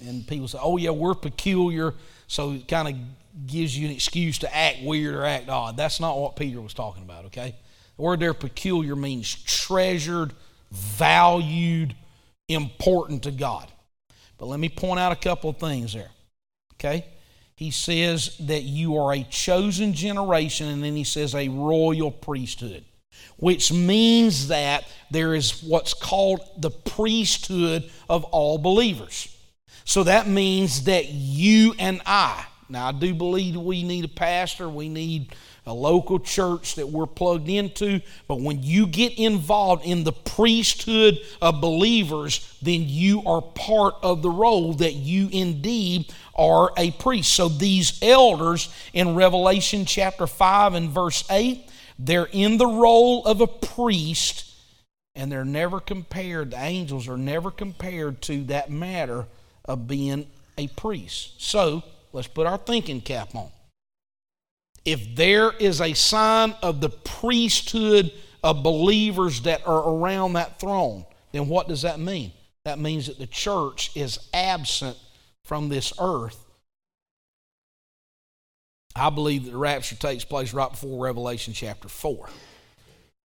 [0.00, 1.94] And people say, oh, yeah, we're peculiar.
[2.26, 5.76] So it kind of gives you an excuse to act weird or act odd.
[5.76, 7.54] That's not what Peter was talking about, okay?
[7.96, 10.32] The word there, peculiar, means treasured,
[10.70, 11.94] valued,
[12.48, 13.70] important to God.
[14.38, 16.10] But let me point out a couple of things there,
[16.74, 17.06] okay?
[17.56, 22.84] He says that you are a chosen generation, and then he says a royal priesthood,
[23.38, 29.34] which means that there is what's called the priesthood of all believers.
[29.86, 34.68] So that means that you and I, now I do believe we need a pastor,
[34.68, 35.32] we need
[35.64, 41.20] a local church that we're plugged into, but when you get involved in the priesthood
[41.40, 47.32] of believers, then you are part of the role that you indeed are a priest.
[47.32, 51.64] So these elders in Revelation chapter 5 and verse 8,
[51.96, 54.52] they're in the role of a priest
[55.14, 59.26] and they're never compared, the angels are never compared to that matter
[59.66, 60.26] of being
[60.58, 61.40] a priest.
[61.42, 63.50] So let's put our thinking cap on.
[64.84, 71.04] If there is a sign of the priesthood of believers that are around that throne,
[71.32, 72.32] then what does that mean?
[72.64, 74.96] That means that the church is absent
[75.44, 76.44] from this earth.
[78.94, 82.28] I believe that the rapture takes place right before Revelation chapter 4.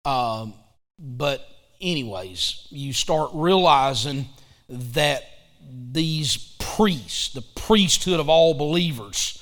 [0.05, 0.55] Um,
[0.99, 1.47] but,
[1.81, 4.29] anyways, you start realizing
[4.69, 5.25] that
[5.93, 9.39] these priests, the priesthood of all believers,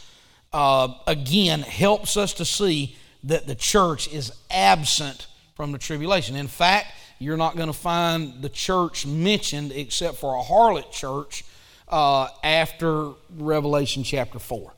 [0.53, 6.37] uh, again helps us to see that the church is absent from the tribulation.
[6.37, 6.89] In fact,
[7.19, 11.45] you're not going to find the church mentioned except for a harlot church
[11.89, 14.73] uh, after Revelation chapter 4.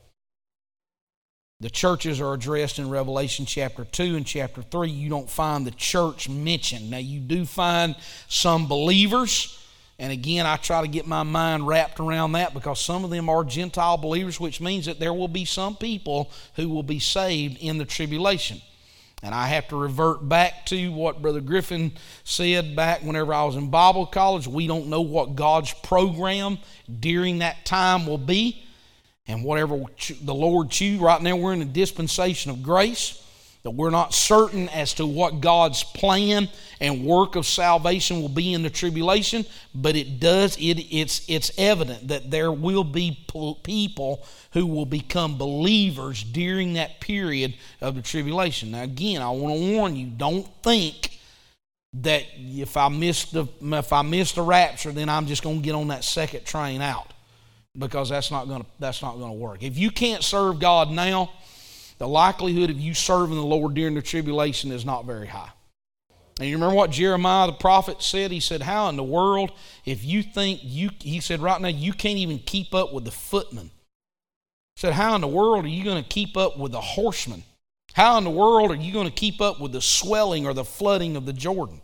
[1.61, 4.89] The churches are addressed in Revelation chapter 2 and chapter 3.
[4.89, 6.89] You don't find the church mentioned.
[6.89, 7.95] Now, you do find
[8.27, 9.62] some believers
[9.99, 13.29] and again, I try to get my mind wrapped around that because some of them
[13.29, 17.57] are Gentile believers, which means that there will be some people who will be saved
[17.59, 18.61] in the tribulation.
[19.21, 21.93] And I have to revert back to what Brother Griffin
[22.25, 24.47] said back whenever I was in Bible college.
[24.47, 26.57] We don't know what God's program
[26.99, 28.65] during that time will be.
[29.25, 29.81] And whatever
[30.21, 33.23] the Lord choose, right now we're in a dispensation of grace
[33.63, 36.49] that we're not certain as to what God's plan
[36.81, 41.51] and work of salvation will be in the tribulation, but it does it it's it's
[41.57, 43.25] evident that there will be
[43.63, 48.71] people who will become believers during that period of the tribulation.
[48.71, 51.19] Now again, I want to warn you, don't think
[51.93, 55.63] that if I miss the if I miss the rapture, then I'm just going to
[55.63, 57.13] get on that second train out
[57.77, 59.63] because that's not going to that's not going to work.
[59.63, 61.31] If you can't serve God now,
[62.03, 65.51] the likelihood of you serving the Lord during the tribulation is not very high.
[66.37, 68.29] And you remember what Jeremiah the prophet said?
[68.29, 69.53] He said, How in the world,
[69.85, 73.11] if you think you, he said, right now, you can't even keep up with the
[73.11, 73.71] footman.
[74.75, 77.43] He said, How in the world are you going to keep up with the horseman?
[77.93, 80.65] How in the world are you going to keep up with the swelling or the
[80.65, 81.79] flooding of the Jordan?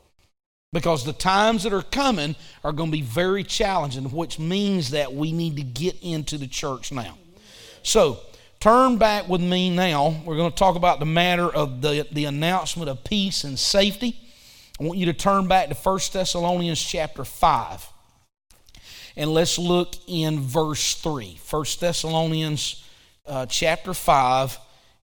[0.73, 5.13] Because the times that are coming are going to be very challenging, which means that
[5.13, 7.17] we need to get into the church now.
[7.83, 8.19] So,
[8.59, 10.21] Turn back with me now.
[10.25, 14.19] We're going to talk about the matter of the, the announcement of peace and safety.
[14.79, 17.87] I want you to turn back to 1 Thessalonians chapter 5.
[19.15, 21.39] And let's look in verse 3.
[21.49, 22.85] 1 Thessalonians
[23.25, 24.57] uh, chapter 5,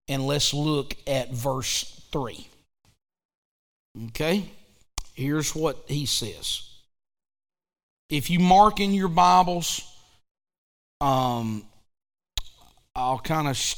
[0.09, 2.47] and let's look at verse 3.
[4.09, 4.51] Okay?
[5.14, 6.62] Here's what he says.
[8.11, 9.81] If you mark in your Bibles,
[11.01, 11.64] um,
[12.96, 13.76] I'll kind of sh-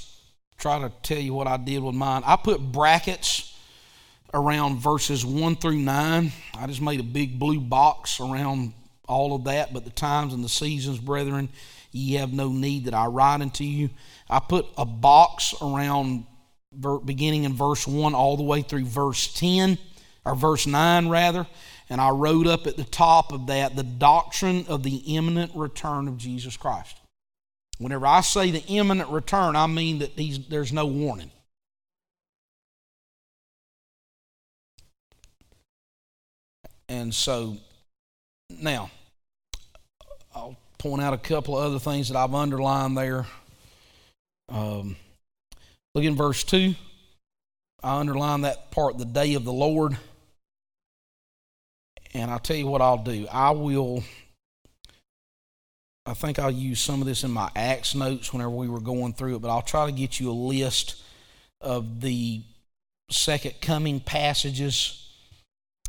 [0.59, 2.23] try to tell you what I did with mine.
[2.25, 3.53] I put brackets
[4.33, 6.33] around verses 1 through 9.
[6.55, 8.75] I just made a big blue box around
[9.09, 11.49] all of that, but the times and the seasons, brethren,
[11.91, 13.91] ye have no need that I write unto you.
[14.31, 16.25] I put a box around
[17.05, 19.79] beginning in verse 1 all the way through verse 10,
[20.25, 21.45] or verse 9 rather,
[21.91, 26.07] and I wrote up at the top of that the doctrine of the imminent return
[26.07, 26.99] of Jesus Christ.
[27.79, 30.13] Whenever I say the imminent return, I mean that
[30.49, 31.31] there's no warning.
[36.89, 37.57] And so,
[38.49, 38.91] now,
[40.35, 43.27] I'll point out a couple of other things that I've underlined there.
[44.49, 44.97] Um,
[45.95, 46.75] look in verse 2.
[47.83, 49.97] I underline that part, the day of the Lord.
[52.15, 53.29] And I'll tell you what I'll do.
[53.31, 54.03] I will
[56.09, 59.13] I think I'll use some of this in my Acts notes whenever we were going
[59.13, 61.03] through it, but I'll try to get you a list
[61.61, 62.41] of the
[63.11, 65.07] second coming passages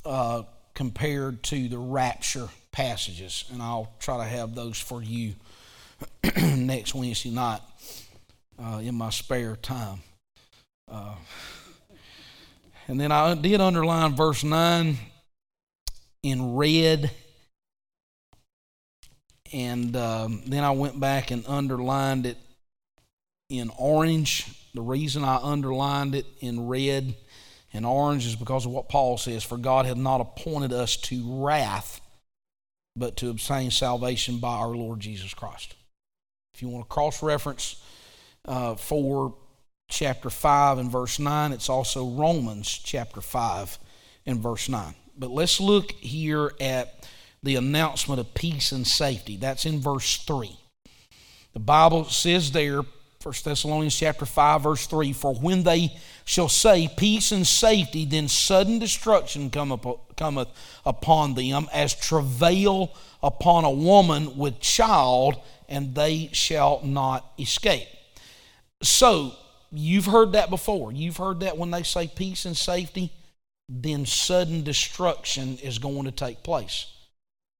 [0.03, 0.43] uh,
[0.73, 5.35] compared to the rapture passages, and I'll try to have those for you
[6.37, 7.61] next Wednesday night
[8.61, 9.99] uh, in my spare time.
[10.91, 11.15] Uh,
[12.89, 14.97] and then I did underline verse 9
[16.23, 17.09] in red.
[19.51, 22.37] And um, then I went back and underlined it
[23.49, 24.47] in orange.
[24.73, 27.15] The reason I underlined it in red
[27.73, 31.43] and orange is because of what Paul says For God hath not appointed us to
[31.43, 32.01] wrath,
[32.95, 35.75] but to obtain salvation by our Lord Jesus Christ.
[36.53, 37.81] If you want to cross reference
[38.45, 39.35] uh, for
[39.89, 43.79] chapter 5 and verse 9, it's also Romans chapter 5
[44.25, 44.93] and verse 9.
[45.17, 47.07] But let's look here at
[47.43, 49.37] the announcement of peace and safety.
[49.37, 50.51] That's in verse 3.
[51.53, 52.81] The Bible says there,
[53.21, 55.93] 1 Thessalonians chapter 5, verse 3, For when they
[56.25, 60.49] shall say peace and safety, then sudden destruction cometh
[60.85, 67.87] upon them as travail upon a woman with child, and they shall not escape.
[68.81, 69.33] So,
[69.71, 70.93] you've heard that before.
[70.93, 73.11] You've heard that when they say peace and safety,
[73.67, 76.87] then sudden destruction is going to take place.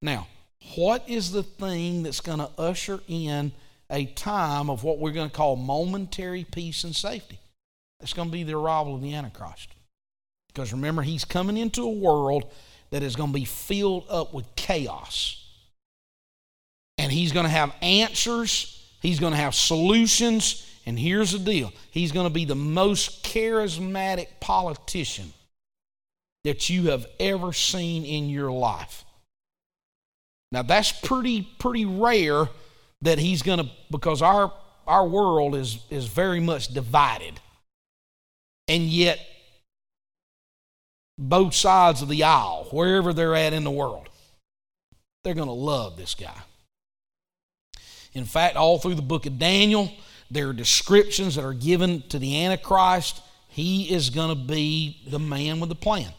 [0.02, 0.28] Now,
[0.76, 3.52] what is the thing that's going to usher in
[3.90, 7.40] a time of what we're going to call momentary peace and safety?
[8.02, 9.70] It's going to be the arrival of the Antichrist.
[10.48, 12.52] Because remember, he's coming into a world
[12.92, 15.46] that is going to be filled up with chaos.
[16.98, 20.66] And he's going to have answers, he's going to have solutions.
[20.86, 25.34] And here's the deal he's going to be the most charismatic politician
[26.44, 29.04] that you have ever seen in your life.
[30.52, 32.50] Now that's pretty pretty rare
[33.02, 34.52] that he's going to because our
[34.88, 37.40] our world is is very much divided.
[38.68, 39.20] And yet
[41.18, 44.10] both sides of the aisle, wherever they're at in the world,
[45.24, 46.38] they're going to love this guy.
[48.14, 49.92] In fact, all through the book of Daniel,
[50.32, 53.22] there are descriptions that are given to the Antichrist.
[53.50, 56.12] He is going to be the man with the plan.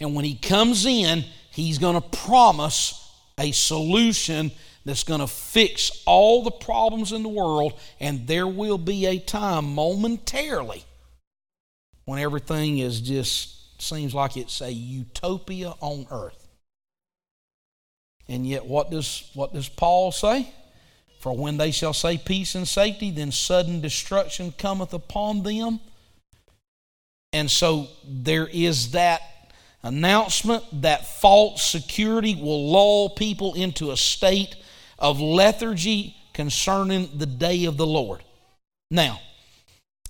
[0.00, 2.96] And when he comes in, he's going to promise
[3.38, 4.50] a solution
[4.84, 9.18] that's going to fix all the problems in the world, and there will be a
[9.18, 10.84] time momentarily
[12.04, 16.48] when everything is just seems like it's a utopia on earth.
[18.28, 20.52] And yet what does what does Paul say?
[21.18, 25.80] For when they shall say peace and safety, then sudden destruction cometh upon them.
[27.32, 29.20] And so there is that
[29.82, 34.56] announcement that false security will lull people into a state
[34.98, 38.22] of lethargy concerning the day of the Lord.
[38.90, 39.20] Now,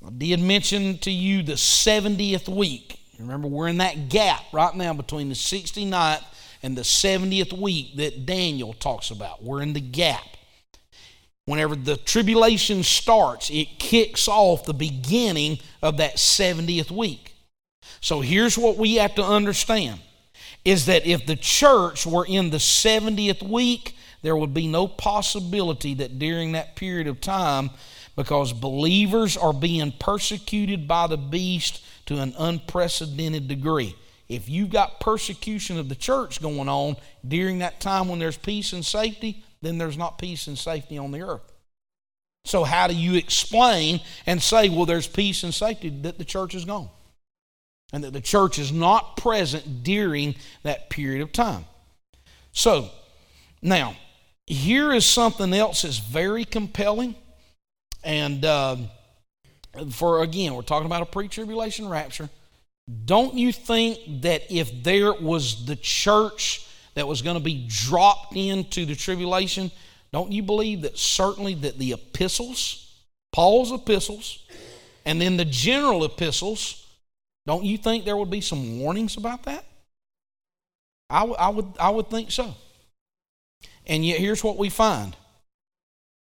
[0.04, 3.00] I did mention to you the 70th week.
[3.18, 6.24] Remember, we're in that gap right now between the 69th
[6.62, 9.42] and the 70th week that Daniel talks about.
[9.42, 10.24] We're in the gap.
[11.44, 17.29] Whenever the tribulation starts, it kicks off the beginning of that 70th week.
[18.00, 20.00] So here's what we have to understand
[20.64, 25.94] is that if the church were in the 70th week, there would be no possibility
[25.94, 27.70] that during that period of time,
[28.16, 33.94] because believers are being persecuted by the beast to an unprecedented degree.
[34.28, 36.96] If you've got persecution of the church going on
[37.26, 41.12] during that time when there's peace and safety, then there's not peace and safety on
[41.12, 41.52] the earth.
[42.44, 46.54] So, how do you explain and say, well, there's peace and safety that the church
[46.54, 46.88] is gone?
[47.92, 51.64] And that the church is not present during that period of time.
[52.52, 52.90] So,
[53.62, 53.96] now,
[54.46, 57.14] here is something else that's very compelling.
[58.02, 58.76] And uh,
[59.90, 62.30] for again, we're talking about a pre tribulation rapture.
[63.04, 68.34] Don't you think that if there was the church that was going to be dropped
[68.34, 69.70] into the tribulation,
[70.12, 72.92] don't you believe that certainly that the epistles,
[73.32, 74.44] Paul's epistles,
[75.04, 76.84] and then the general epistles,
[77.46, 79.64] don't you think there would be some warnings about that?
[81.08, 82.54] I, w- I, would, I would think so.
[83.86, 85.16] And yet, here's what we find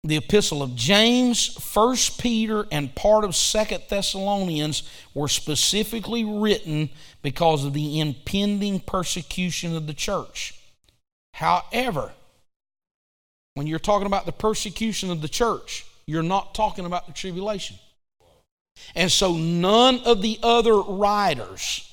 [0.03, 4.81] the epistle of James, First Peter, and part of Second Thessalonians
[5.13, 6.89] were specifically written
[7.21, 10.59] because of the impending persecution of the church.
[11.35, 12.13] However,
[13.53, 17.77] when you're talking about the persecution of the church, you're not talking about the tribulation.
[18.95, 21.87] And so none of the other writers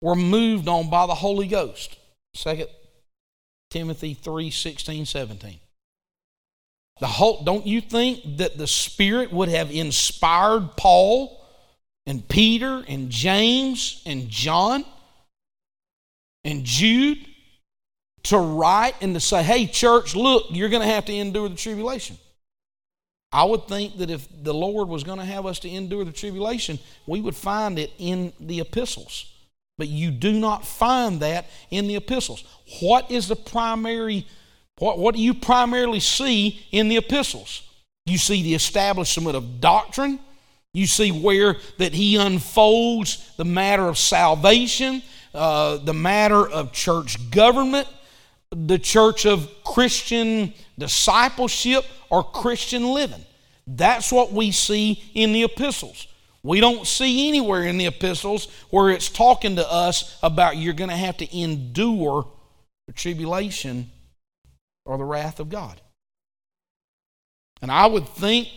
[0.00, 1.96] were moved on by the Holy Ghost.
[2.34, 2.68] Second
[3.70, 5.60] Timothy 3 16, 17.
[7.00, 11.44] The whole, don't you think that the Spirit would have inspired Paul
[12.06, 14.84] and Peter and James and John
[16.44, 17.18] and Jude
[18.24, 21.54] to write and to say, hey, church, look, you're going to have to endure the
[21.54, 22.18] tribulation.
[23.30, 26.12] I would think that if the Lord was going to have us to endure the
[26.12, 29.32] tribulation, we would find it in the epistles.
[29.76, 32.42] But you do not find that in the epistles.
[32.80, 34.26] What is the primary,
[34.78, 37.62] what, what do you primarily see in the epistles?
[38.06, 40.18] You see the establishment of doctrine.
[40.72, 45.02] You see where that he unfolds the matter of salvation,
[45.34, 47.88] uh, the matter of church government,
[48.50, 53.24] the church of Christian discipleship or Christian living.
[53.66, 56.06] That's what we see in the epistles.
[56.42, 60.90] We don't see anywhere in the epistles where it's talking to us about you're going
[60.90, 62.26] to have to endure
[62.86, 63.90] the tribulation
[64.86, 65.80] or the wrath of God.
[67.60, 68.48] And I would think,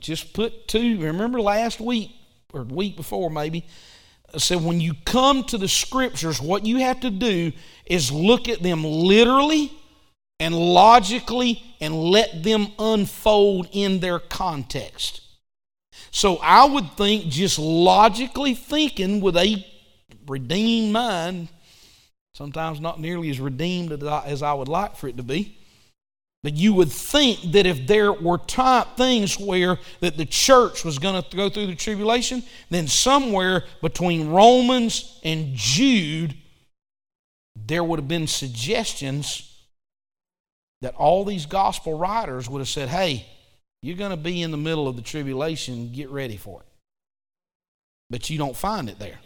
[0.00, 2.10] just put two, remember last week
[2.52, 3.66] or week before maybe,
[4.36, 7.52] I said when you come to the scriptures, what you have to do
[7.86, 9.72] is look at them literally
[10.38, 15.22] and logically and let them unfold in their context.
[16.10, 19.64] So I would think, just logically thinking with a
[20.26, 21.48] redeemed mind,
[22.34, 25.56] sometimes not nearly as redeemed as I would like for it to be,
[26.46, 31.00] but you would think that if there were type things where that the church was
[31.00, 32.40] going to go through the tribulation,
[32.70, 36.36] then somewhere between Romans and Jude,
[37.56, 39.58] there would have been suggestions
[40.82, 43.26] that all these gospel writers would have said, hey,
[43.82, 46.68] you're going to be in the middle of the tribulation, get ready for it.
[48.08, 49.18] But you don't find it there.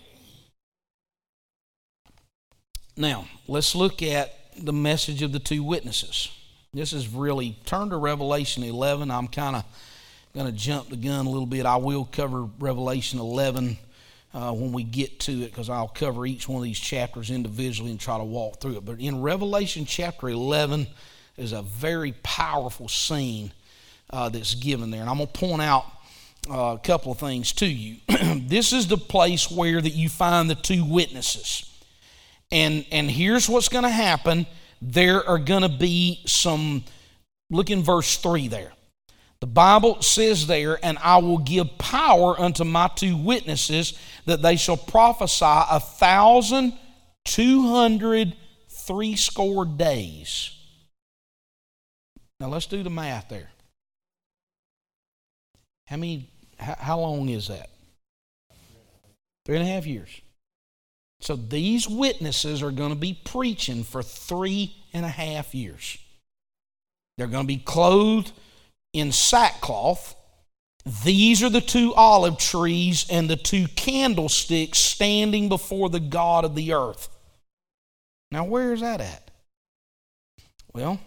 [2.97, 6.31] Now, let's look at the message of the two witnesses.
[6.73, 9.11] This is really, turn to Revelation 11.
[9.11, 9.65] I'm kind of
[10.33, 11.67] going to jump the gun a little bit.
[11.67, 13.77] I will cover Revelation 11
[14.33, 17.91] uh, when we get to it because I'll cover each one of these chapters individually
[17.91, 18.85] and try to walk through it.
[18.85, 20.87] But in Revelation chapter 11
[21.37, 23.51] is a very powerful scene
[24.11, 25.01] uh, that's given there.
[25.01, 25.87] And I'm going to point out
[26.49, 27.97] uh, a couple of things to you.
[28.47, 31.69] this is the place where that you find the two witnesses.
[32.53, 34.47] And, and here's what's going to happen.
[34.81, 36.85] There are going to be some,
[37.51, 38.73] look in verse 3 there.
[39.41, 44.57] The Bible says there, and I will give power unto my two witnesses that they
[44.57, 46.75] shall prophesy a thousand
[47.25, 48.37] two hundred
[48.69, 50.55] three score days.
[52.39, 53.51] Now let's do the math there.
[55.87, 56.31] How many?
[56.59, 57.71] How, how long is that?
[59.47, 60.11] Three and a half years.
[61.21, 65.99] So these witnesses are going to be preaching for three and a half years.
[67.17, 68.33] They're going to be clothed
[68.93, 70.17] in sackcloth.
[71.05, 76.55] These are the two olive trees and the two candlesticks standing before the God of
[76.55, 77.09] the earth.
[78.33, 79.31] Now, where is that at?
[80.73, 81.01] Well,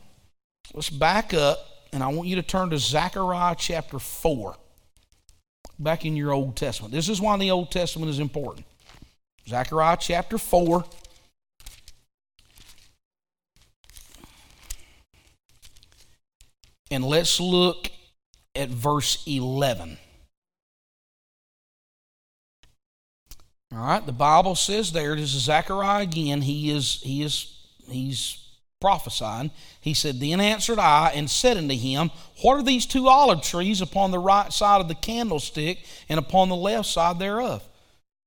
[0.74, 1.58] let's back up,
[1.92, 4.56] and I want you to turn to Zechariah chapter 4
[5.80, 6.94] back in your Old Testament.
[6.94, 8.68] This is why the Old Testament is important.
[9.48, 10.86] Zechariah chapter 4.
[16.92, 17.90] And let's look
[18.56, 19.98] at verse 11.
[23.74, 26.44] All right, the Bible says there, this is Zechariah again.
[26.44, 27.58] He is he is
[27.90, 28.38] he's
[28.80, 29.50] prophesying.
[29.82, 32.12] He said, Then answered I and said unto him,
[32.44, 36.50] What are these two olive trees upon the right side of the candlestick and upon
[36.50, 37.68] the left side thereof?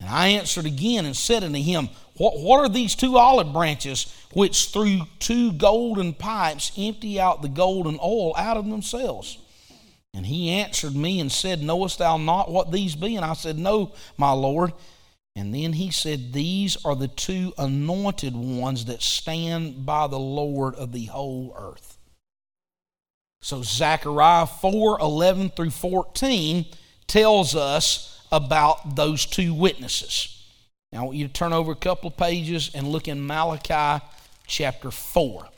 [0.01, 4.13] And I answered again and said unto him, What, what are these two olive branches
[4.33, 9.39] which through two golden pipes empty out the golden oil out of themselves?
[10.15, 13.17] And he answered me and said, Knowest thou not what these be?
[13.17, 14.73] And I said, No, my Lord.
[15.35, 20.75] And then he said, These are the two anointed ones that stand by the Lord
[20.75, 21.99] of the whole earth.
[23.43, 26.65] So Zechariah 4 11 through 14
[27.07, 30.45] tells us about those two witnesses.
[30.93, 34.05] Now I want you to turn over a couple of pages and look in Malachi
[34.47, 35.49] chapter 4.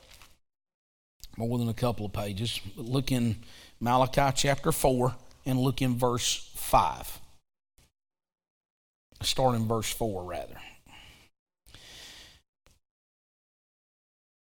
[1.36, 2.60] More than a couple of pages.
[2.76, 3.36] Look in
[3.80, 5.14] Malachi chapter 4
[5.46, 7.20] and look in verse 5
[9.22, 10.56] start in verse 4 rather.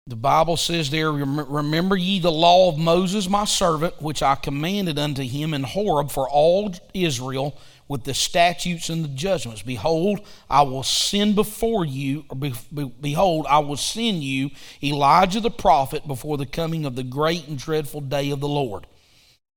[0.08, 4.98] The Bible says there, Remember ye the law of Moses my servant, which I commanded
[4.98, 7.56] unto him in Horeb for all Israel
[7.92, 9.60] with the statutes and the judgments.
[9.60, 10.18] Behold,
[10.48, 14.48] I will send before you, or be, be, behold, I will send you
[14.82, 18.86] Elijah the prophet before the coming of the great and dreadful day of the Lord.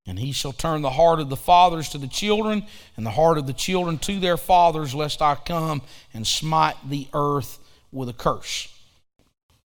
[0.05, 2.65] And he shall turn the heart of the fathers to the children,
[2.97, 5.81] and the heart of the children to their fathers, lest I come
[6.13, 7.59] and smite the earth
[7.93, 8.67] with a curse.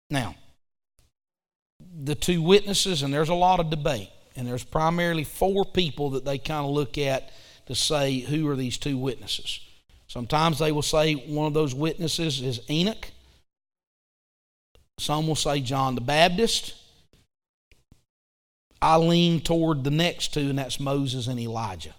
[0.09, 0.35] Now,
[1.95, 4.09] the two witnesses, and there's a lot of debate.
[4.35, 7.31] And there's primarily four people that they kind of look at
[7.67, 9.61] to say who are these two witnesses.
[10.09, 13.11] Sometimes they will say one of those witnesses is Enoch.
[14.99, 16.75] Some will say John the Baptist.
[18.81, 21.95] I lean toward the next two, and that's Moses and Elijah.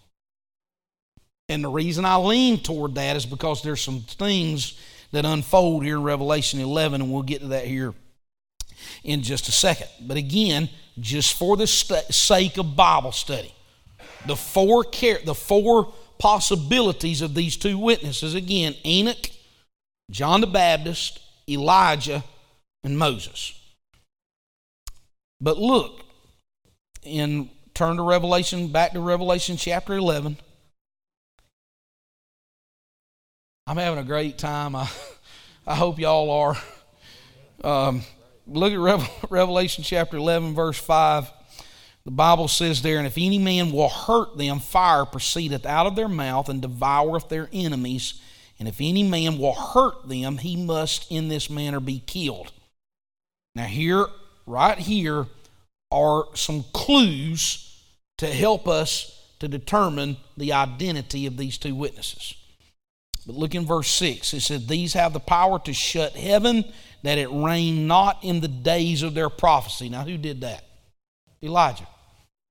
[1.50, 4.80] And the reason I lean toward that is because there's some things
[5.12, 7.94] that unfold here in Revelation 11, and we'll get to that here
[9.04, 9.88] in just a second.
[10.02, 13.54] But again, just for the sake of Bible study,
[14.28, 19.30] the four care, the four possibilities of these two witnesses again Enoch,
[20.12, 21.20] John the Baptist,
[21.50, 22.24] Elijah,
[22.84, 23.54] and Moses.
[25.40, 26.04] But look,
[27.04, 30.38] in turn to Revelation, back to Revelation chapter 11.
[33.68, 34.76] I'm having a great time.
[34.76, 34.90] I,
[35.68, 36.58] I hope y'all are.
[37.64, 38.02] Um,
[38.48, 41.30] look at Revelation chapter 11, verse 5.
[42.08, 45.98] The Bible says there, And if any man will hurt them, fire proceedeth out of
[45.98, 48.22] their mouth and devoureth their enemies.
[48.58, 52.54] And if any man will hurt them, he must in this manner be killed.
[53.56, 54.06] Now, here,
[54.46, 55.26] right here,
[55.92, 57.78] are some clues
[58.20, 62.36] to help us to determine the identity of these two witnesses.
[63.26, 64.34] But look in verse 6.
[64.34, 66.72] It says, These have the power to shut heaven
[67.04, 69.90] that it rain not in the days of their prophecy.
[69.90, 70.64] Now, who did that?
[71.44, 71.86] Elijah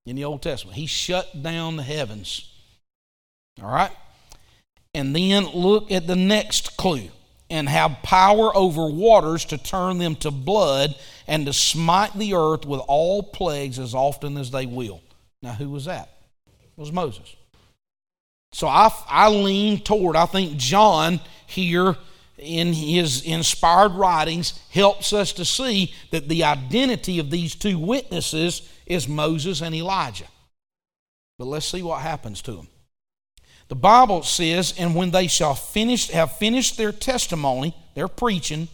[0.06, 0.76] in the Old Testament.
[0.76, 2.52] He shut down the heavens.
[3.60, 3.92] All right?
[4.94, 7.10] And then look at the next clue
[7.50, 10.94] and have power over waters to turn them to blood
[11.26, 15.00] and to smite the earth with all plagues as often as they will.
[15.42, 16.10] Now, who was that?
[16.46, 17.36] It was Moses.
[18.52, 21.96] So I, I lean toward, I think John here
[22.38, 28.68] in his inspired writings helps us to see that the identity of these two witnesses
[28.86, 30.26] is Moses and Elijah.
[31.38, 32.68] But let's see what happens to them.
[33.68, 38.68] The Bible says, and when they shall finish, have finished their testimony, their preaching,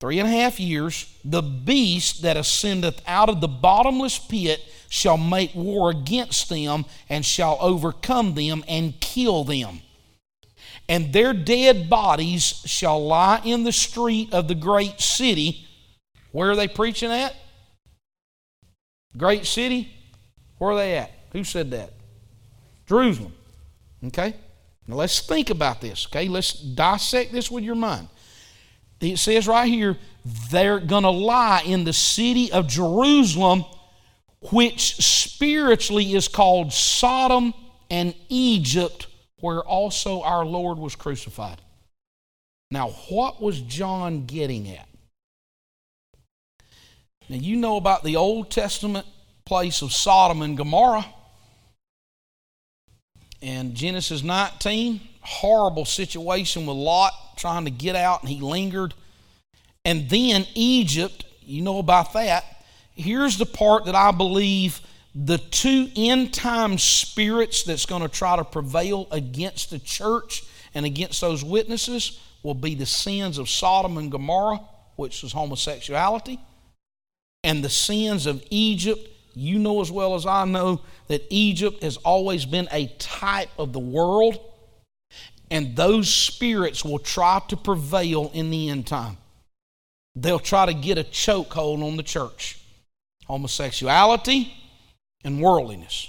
[0.00, 5.18] three and a half years, the beast that ascendeth out of the bottomless pit shall
[5.18, 9.80] make war against them and shall overcome them and kill them.
[10.88, 15.66] And their dead bodies shall lie in the street of the great city.
[16.32, 17.34] Where are they preaching at?
[19.16, 19.92] Great city?
[20.58, 21.10] Where are they at?
[21.32, 21.92] Who said that?
[22.86, 23.32] Jerusalem.
[24.04, 24.34] Okay?
[24.86, 26.06] Now let's think about this.
[26.06, 26.28] Okay?
[26.28, 28.08] Let's dissect this with your mind.
[29.00, 29.96] It says right here,
[30.50, 33.64] they're going to lie in the city of Jerusalem
[34.52, 37.52] which spiritually is called Sodom
[37.90, 39.06] and Egypt,
[39.46, 41.60] where also our Lord was crucified.
[42.70, 44.88] Now, what was John getting at?
[47.28, 49.06] Now, you know about the Old Testament
[49.44, 51.06] place of Sodom and Gomorrah.
[53.40, 58.94] And Genesis 19, horrible situation with Lot trying to get out, and he lingered.
[59.84, 62.44] And then Egypt, you know about that
[62.96, 64.80] here's the part that I believe
[65.24, 70.44] the two end time spirits that's going to try to prevail against the church
[70.74, 74.60] and against those witnesses will be the sins of Sodom and Gomorrah,
[74.96, 76.38] which was homosexuality,
[77.42, 79.08] and the sins of Egypt.
[79.34, 83.72] You know as well as I know that Egypt has always been a type of
[83.72, 84.38] the world,
[85.50, 89.16] and those spirits will try to prevail in the end time.
[90.14, 92.58] They'll try to get a chokehold on the church
[93.26, 94.54] homosexuality,
[95.26, 96.08] and worldliness.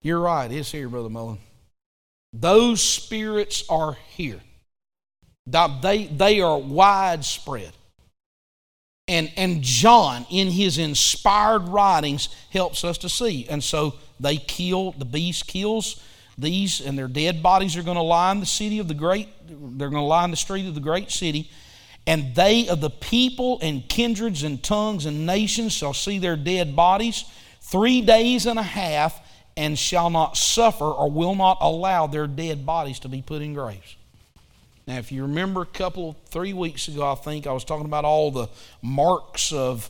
[0.00, 1.38] You're right, it's here, Brother Mullen.
[2.32, 4.40] Those spirits are here.
[5.46, 7.72] They, they are widespread.
[9.06, 13.46] And, and John, in his inspired writings, helps us to see.
[13.50, 16.02] And so they kill, the beast kills
[16.38, 19.28] these, and their dead bodies are going to lie in the city of the great,
[19.46, 21.50] they're going to lie in the street of the great city
[22.06, 26.76] and they of the people and kindreds and tongues and nations shall see their dead
[26.76, 27.24] bodies
[27.64, 29.20] three days and a half
[29.56, 33.54] and shall not suffer or will not allow their dead bodies to be put in
[33.54, 33.96] graves.
[34.86, 38.04] Now, if you remember a couple, three weeks ago, I think I was talking about
[38.04, 38.48] all the
[38.82, 39.88] marks of,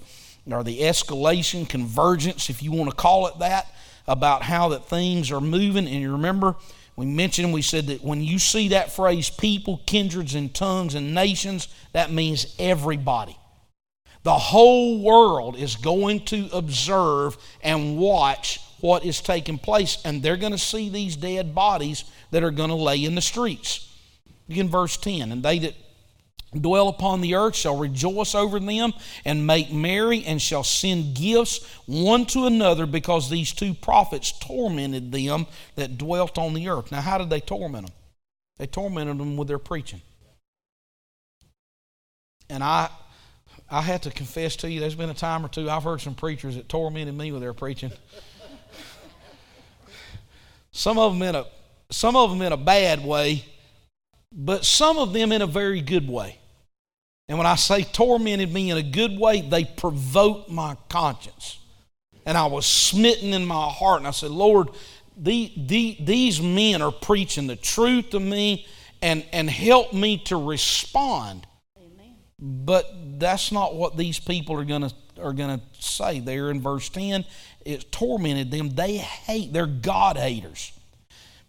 [0.50, 3.66] or the escalation, convergence, if you want to call it that,
[4.06, 5.88] about how that things are moving.
[5.88, 6.54] And you remember
[6.96, 11.14] we mentioned, we said that when you see that phrase, people, kindreds, and tongues and
[11.14, 13.36] nations, that means everybody.
[14.24, 20.38] The whole world is going to observe and watch what is taking place, and they're
[20.38, 23.90] going to see these dead bodies that are going to lay in the streets.
[24.48, 25.74] In verse 10, and they that
[26.60, 28.92] dwell upon the earth shall rejoice over them
[29.24, 35.12] and make merry and shall send gifts one to another because these two prophets tormented
[35.12, 35.46] them
[35.76, 36.92] that dwelt on the earth.
[36.92, 37.94] Now, how did they torment them?
[38.58, 40.00] They tormented them with their preaching.
[42.48, 42.90] And I,
[43.74, 46.14] I had to confess to you, there's been a time or two I've heard some
[46.14, 47.90] preachers that tormented me with their preaching.
[50.70, 51.44] some of them in a,
[51.90, 53.44] some of them in a bad way,
[54.30, 56.38] but some of them in a very good way.
[57.28, 61.58] And when I say tormented me in a good way, they provoked my conscience.
[62.26, 63.98] And I was smitten in my heart.
[63.98, 64.68] And I said, Lord,
[65.16, 68.66] the, the, these men are preaching the truth to me
[69.02, 71.46] and, and help me to respond.
[71.76, 72.14] Amen.
[72.38, 76.60] But that's not what these people are going to are going to say there in
[76.60, 77.24] verse 10
[77.64, 80.72] it tormented them they hate they're god haters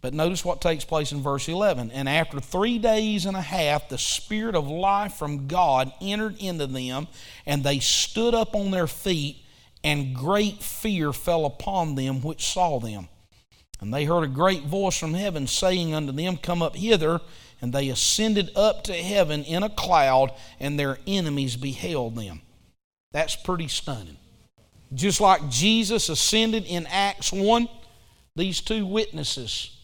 [0.05, 1.89] but notice what takes place in verse 11.
[1.89, 6.67] And after three days and a half, the Spirit of life from God entered into
[6.67, 7.07] them,
[7.43, 9.43] and they stood up on their feet,
[9.83, 13.09] and great fear fell upon them which saw them.
[13.81, 17.19] And they heard a great voice from heaven saying unto them, Come up hither.
[17.61, 22.41] And they ascended up to heaven in a cloud, and their enemies beheld them.
[23.11, 24.17] That's pretty stunning.
[24.93, 27.67] Just like Jesus ascended in Acts 1,
[28.35, 29.75] these two witnesses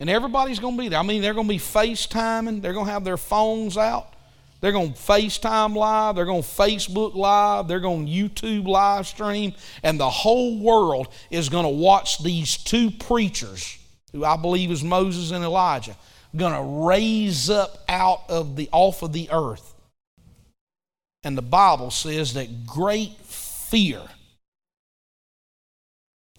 [0.00, 0.98] and everybody's going to be there.
[0.98, 4.10] I mean, they're going to be FaceTiming, they're going to have their phones out.
[4.60, 6.16] They're going to FaceTime live.
[6.16, 7.68] They're going to Facebook live.
[7.68, 9.52] They're going to YouTube live stream.
[9.82, 13.76] And the whole world is going to watch these two preachers,
[14.12, 15.94] who I believe is Moses and Elijah,
[16.36, 19.74] going to raise up out of the off of the earth.
[21.22, 24.02] And the Bible says that great fear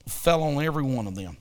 [0.08, 1.38] fell on every one of them.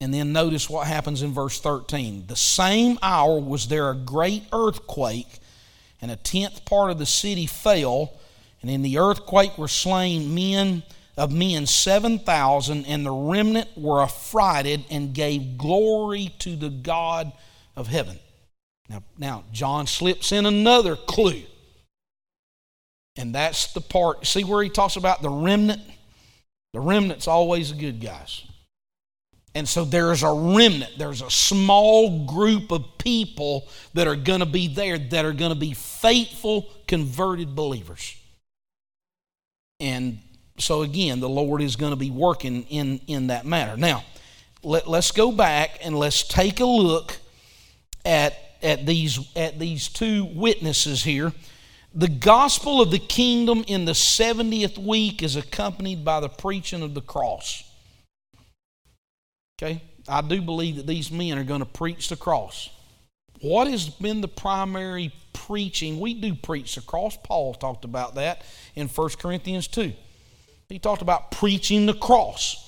[0.00, 2.26] And then notice what happens in verse 13.
[2.26, 5.38] The same hour was there a great earthquake,
[6.02, 8.12] and a tenth part of the city fell,
[8.60, 10.82] and in the earthquake were slain men
[11.16, 17.32] of men 7,000, and the remnant were affrighted and gave glory to the God
[17.74, 18.18] of heaven.
[18.88, 21.42] Now, now John slips in another clue.
[23.16, 24.26] And that's the part.
[24.26, 25.80] See where he talks about the remnant?
[26.74, 28.42] The remnant's always the good guys.
[29.54, 34.46] And so there's a remnant, there's a small group of people that are going to
[34.46, 38.14] be there that are going to be faithful, converted believers.
[39.80, 40.18] And
[40.58, 43.76] so again, the Lord is going to be working in, in that manner.
[43.76, 44.04] Now,
[44.62, 47.16] let, let's go back and let's take a look
[48.04, 51.32] at, at, these, at these two witnesses here.
[51.94, 56.94] The gospel of the kingdom in the 70th week is accompanied by the preaching of
[56.94, 57.64] the cross.
[59.56, 59.82] Okay?
[60.08, 62.70] I do believe that these men are going to preach the cross.
[63.40, 66.00] What has been the primary preaching?
[66.00, 67.16] We do preach the cross.
[67.22, 68.42] Paul talked about that
[68.74, 69.92] in 1 Corinthians 2.
[70.68, 72.62] He talked about preaching the cross.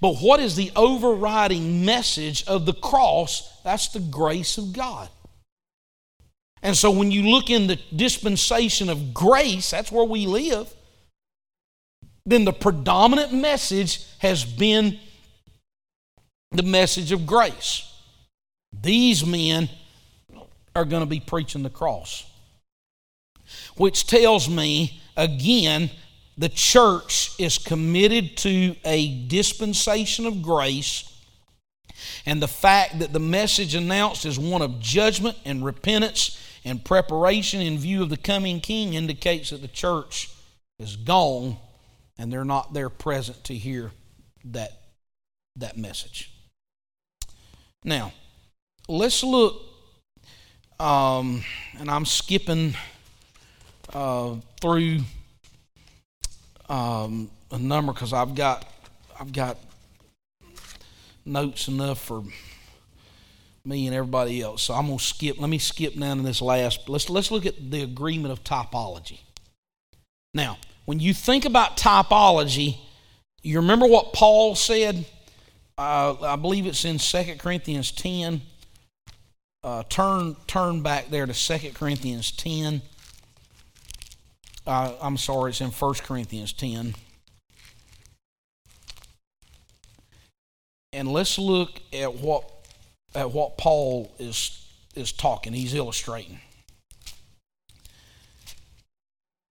[0.00, 3.60] But what is the overriding message of the cross?
[3.62, 5.08] That's the grace of God.
[6.62, 10.72] And so when you look in the dispensation of grace, that's where we live,
[12.24, 14.98] then the predominant message has been
[16.50, 17.92] the message of grace.
[18.82, 19.68] These men
[20.74, 22.28] are going to be preaching the cross.
[23.76, 25.90] Which tells me, again,
[26.38, 31.12] the church is committed to a dispensation of grace.
[32.26, 37.60] And the fact that the message announced is one of judgment and repentance and preparation
[37.60, 40.30] in view of the coming king indicates that the church
[40.78, 41.56] is gone
[42.18, 43.92] and they're not there present to hear
[44.44, 44.72] that,
[45.56, 46.30] that message.
[47.84, 48.12] Now,
[48.88, 49.62] let's look,
[50.78, 51.42] um,
[51.78, 52.74] and I'm skipping
[53.94, 55.00] uh, through
[56.68, 58.64] um, a number because I've got
[59.18, 59.58] I've got
[61.24, 62.22] notes enough for
[63.64, 64.62] me and everybody else.
[64.62, 65.40] So I'm gonna skip.
[65.40, 66.88] Let me skip down to this last.
[66.88, 69.20] Let's let's look at the agreement of typology.
[70.34, 72.78] Now, when you think about typology,
[73.42, 75.06] you remember what Paul said
[75.78, 78.40] uh, I believe it's in 2 Corinthians 10.
[79.62, 82.80] Uh, turn, turn back there to 2 Corinthians 10.
[84.66, 86.94] Uh, I'm sorry, it's in 1 Corinthians 10.
[90.92, 92.50] And let's look at what
[93.14, 95.52] at what Paul is is talking.
[95.52, 96.40] He's illustrating.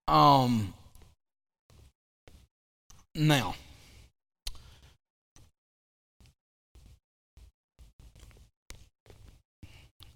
[0.08, 0.74] Um
[3.14, 3.56] now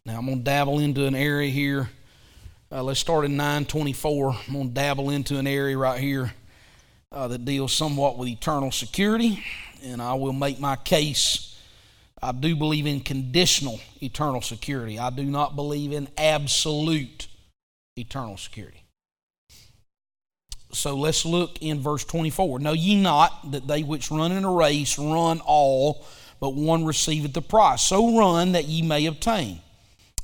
[0.06, 1.89] Now I'm going to dabble into an area here
[2.72, 4.32] Uh, let's start in 924.
[4.47, 6.32] I'm going to dabble into an area right here
[7.11, 9.43] uh, that deals somewhat with eternal security,
[9.84, 11.59] and I will make my case.
[12.22, 14.99] I do believe in conditional eternal security.
[14.99, 17.28] I do not believe in absolute
[17.97, 18.84] eternal security.
[20.72, 22.59] So let's look in verse 24.
[22.59, 26.05] Know ye not that they which run in a race run all,
[26.39, 27.82] but one receiveth the prize?
[27.82, 29.61] So run that ye may obtain.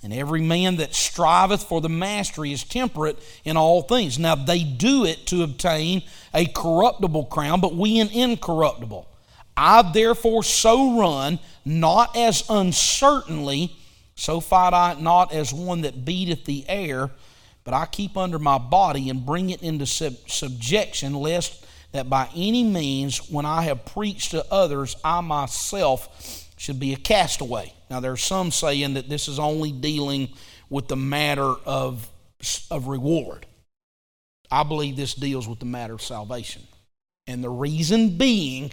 [0.05, 4.19] And every man that striveth for the mastery is temperate in all things.
[4.19, 9.09] Now they do it to obtain a corruptible crown, but we an incorruptible.
[9.57, 13.75] I therefore so run, not as uncertainly,
[14.13, 17.09] so fight I not as one that beateth the air,
[17.63, 22.29] but I keep under my body and bring it into sub- subjection, lest that by
[22.35, 27.73] any means, when I have preached to others, I myself should be a castaway.
[27.89, 30.29] Now, there are some saying that this is only dealing
[30.69, 32.09] with the matter of,
[32.71, 33.45] of reward.
[34.51, 36.63] I believe this deals with the matter of salvation.
[37.27, 38.71] And the reason being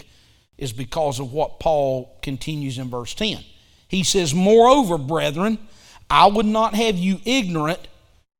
[0.58, 3.42] is because of what Paul continues in verse 10.
[3.88, 5.58] He says, Moreover, brethren,
[6.08, 7.88] I would not have you ignorant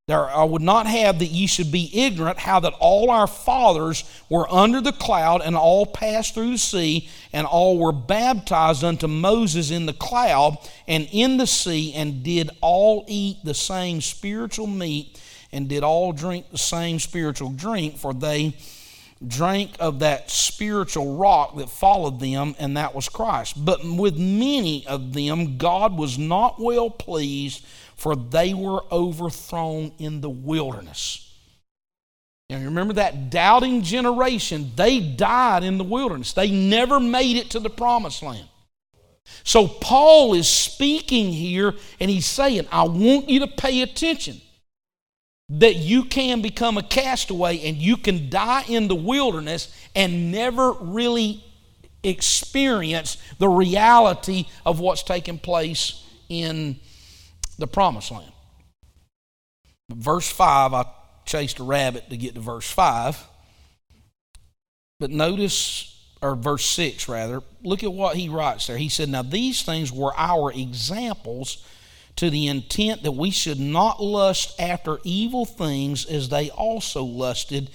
[0.08, 4.02] there, I would not have that ye should be ignorant how that all our fathers
[4.28, 9.06] were under the cloud and all passed through the sea and all were baptized unto
[9.06, 14.66] Moses in the cloud and in the sea and did all eat the same spiritual
[14.66, 15.22] meat
[15.52, 18.56] and did all drink the same spiritual drink for they
[19.24, 23.64] drank of that spiritual rock that followed them and that was Christ.
[23.64, 27.64] But with many of them God was not well pleased
[28.02, 31.32] for they were overthrown in the wilderness.
[32.50, 36.32] Now, you remember that doubting generation, they died in the wilderness.
[36.32, 38.48] They never made it to the promised land.
[39.44, 44.40] So, Paul is speaking here and he's saying, I want you to pay attention
[45.50, 50.72] that you can become a castaway and you can die in the wilderness and never
[50.72, 51.44] really
[52.02, 56.80] experience the reality of what's taking place in
[57.58, 58.32] the promised land.
[59.90, 60.84] Verse 5, I
[61.24, 63.26] chased a rabbit to get to verse 5.
[64.98, 68.76] But notice, or verse 6 rather, look at what he writes there.
[68.76, 71.64] He said, Now these things were our examples
[72.16, 77.70] to the intent that we should not lust after evil things as they also lusted,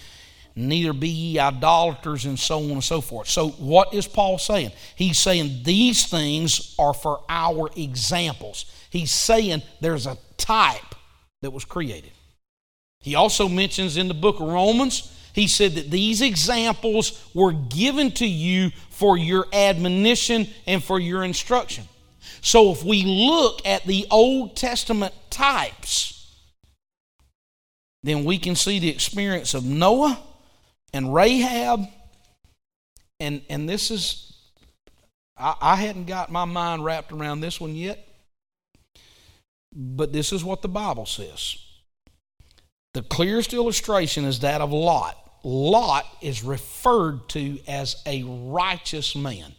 [0.56, 3.28] neither be ye idolaters, and so on and so forth.
[3.28, 4.72] So, what is Paul saying?
[4.96, 8.66] He's saying these things are for our examples.
[8.98, 10.96] He's saying there's a type
[11.44, 12.10] that was created.
[13.00, 18.10] He also mentions in the book of Romans, he said that these examples were given
[18.14, 21.84] to you for your admonition and for your instruction.
[22.42, 26.36] So if we look at the Old Testament types,
[28.02, 30.18] then we can see the experience of Noah
[30.92, 31.86] and Rahab.
[33.20, 34.34] And, and this is,
[35.38, 38.07] I, I hadn't got my mind wrapped around this one yet.
[39.80, 41.56] But this is what the Bible says.
[42.96, 45.16] The clearest illustration is that of Lot.
[45.44, 49.54] Lot is referred to as a righteous man.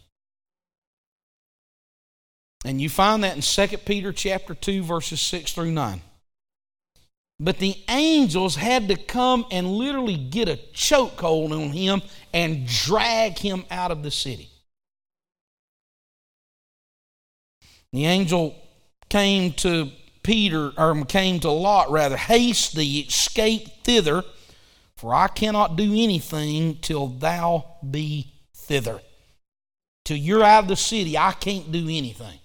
[2.65, 6.01] And you find that in 2 Peter chapter 2 verses 6 through 9.
[7.39, 12.03] But the angels had to come and literally get a chokehold on him
[12.35, 14.51] and drag him out of the city.
[17.93, 18.57] The angel
[19.09, 19.93] came to
[20.23, 24.23] Peter, or came to Lot rather, haste thee, escape thither,
[24.97, 29.01] for I cannot do anything till thou be thither.
[30.05, 32.39] Till you're out of the city, I can't do anything.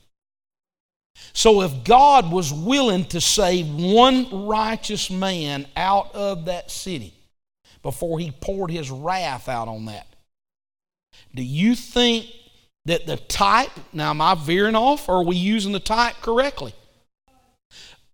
[1.34, 7.14] So if God was willing to save one righteous man out of that city
[7.82, 10.08] before he poured his wrath out on that,
[11.34, 12.28] do you think
[12.86, 16.74] that the type, now am I veering off or are we using the type correctly?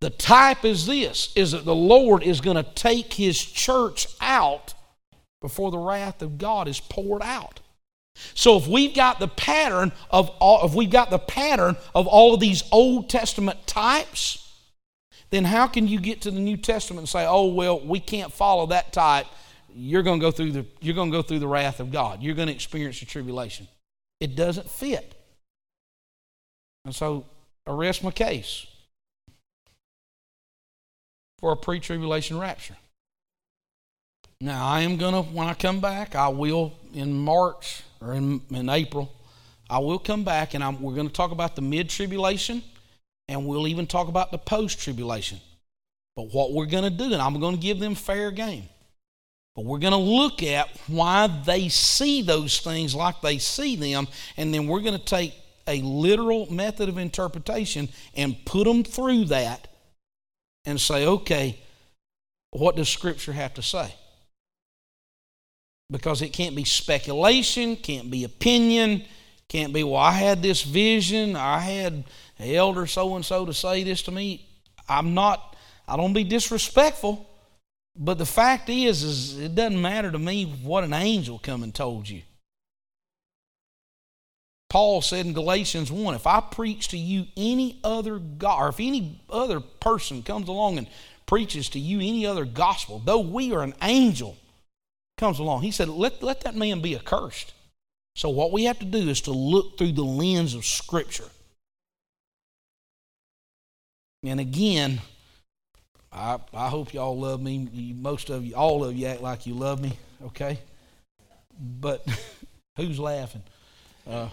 [0.02, 4.74] The type is this is that the Lord is going to take his church out
[5.42, 7.60] before the wrath of God is poured out.
[8.34, 12.34] So if we've got the pattern of all, if we've got the pattern of all
[12.34, 14.46] of these Old Testament types,
[15.30, 18.32] then how can you get to the New Testament and say, "Oh well, we can't
[18.32, 19.28] follow that type.
[19.74, 22.22] You're going to go through the you're going to go through the wrath of God.
[22.22, 23.68] You're going to experience the tribulation."
[24.20, 25.16] It doesn't fit.
[26.84, 27.26] And so
[27.68, 28.66] arrest my case
[31.40, 32.76] for a pre tribulation rapture.
[34.42, 38.42] Now, I am going to, when I come back, I will in March or in,
[38.50, 39.12] in April,
[39.70, 42.64] I will come back and I'm, we're going to talk about the mid tribulation
[43.28, 45.40] and we'll even talk about the post tribulation.
[46.16, 48.64] But what we're going to do, and I'm going to give them fair game,
[49.56, 54.08] but we're going to look at why they see those things like they see them,
[54.38, 55.34] and then we're going to take
[55.68, 59.68] a literal method of interpretation and put them through that
[60.70, 61.60] and say, okay,
[62.52, 63.94] what does Scripture have to say?
[65.92, 69.04] Because it can't be speculation, can't be opinion,
[69.48, 72.04] can't be, well, I had this vision, I had
[72.40, 74.48] elder so and so to say this to me.
[74.88, 75.56] I'm not,
[75.88, 77.28] I don't be disrespectful,
[77.96, 81.74] but the fact is, is it doesn't matter to me what an angel come and
[81.74, 82.22] told you.
[84.70, 88.80] Paul said in Galatians 1 if I preach to you any other God, or if
[88.80, 90.88] any other person comes along and
[91.26, 94.38] preaches to you any other gospel, though we are an angel,
[95.18, 97.54] comes along, he said, let, let that man be accursed.
[98.16, 101.30] So, what we have to do is to look through the lens of Scripture.
[104.24, 105.02] And again,
[106.12, 107.96] I, I hope y'all love me.
[107.98, 110.60] Most of you, all of you act like you love me, okay?
[111.60, 112.06] But
[112.76, 113.44] who's laughing?
[114.06, 114.28] Uh,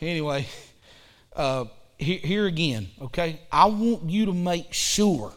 [0.00, 0.46] anyway,
[1.34, 1.66] uh,
[1.98, 3.40] here, here again, okay?
[3.50, 5.32] I want you to make sure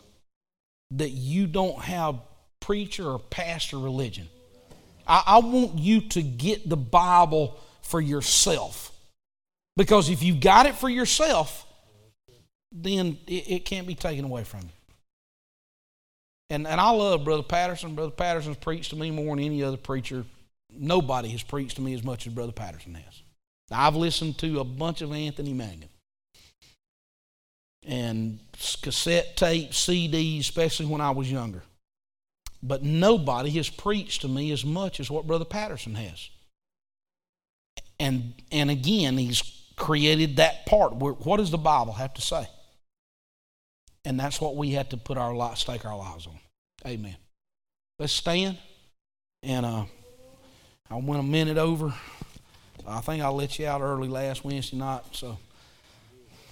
[0.91, 2.19] that you don't have
[2.59, 4.27] preacher or pastor religion.
[5.07, 8.91] I, I want you to get the Bible for yourself.
[9.77, 11.65] Because if you've got it for yourself,
[12.71, 14.69] then it, it can't be taken away from you.
[16.49, 17.95] And, and I love Brother Patterson.
[17.95, 20.25] Brother Patterson's preached to me more than any other preacher.
[20.69, 23.21] Nobody has preached to me as much as Brother Patterson has.
[23.71, 25.89] I've listened to a bunch of Anthony Mangun
[27.85, 28.39] and
[28.81, 31.63] cassette tapes, CDs, especially when I was younger.
[32.63, 36.29] But nobody has preached to me as much as what Brother Patterson has.
[37.99, 39.41] And, and again, he's
[39.75, 40.95] created that part.
[40.95, 42.47] Where, what does the Bible have to say?
[44.05, 46.39] And that's what we have to put our lives, stake our lives on.
[46.85, 47.15] Amen.
[47.99, 48.57] Let's stand.
[49.43, 49.85] And uh,
[50.89, 51.93] I went a minute over.
[52.87, 55.01] I think I let you out early last Wednesday night.
[55.11, 55.37] So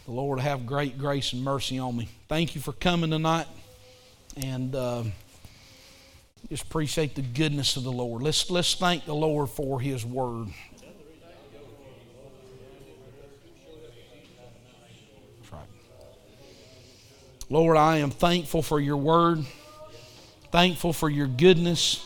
[0.06, 2.10] the Lord have great grace and mercy on me.
[2.28, 3.48] Thank you for coming tonight.
[4.38, 4.76] And.
[4.76, 5.04] Uh,
[6.48, 8.24] just appreciate the goodness of the Lord.
[8.24, 10.48] Let's, let's thank the Lord for His word.
[15.52, 15.68] Right.
[17.50, 19.46] Lord, I am thankful for your word,
[20.52, 22.04] thankful for your goodness.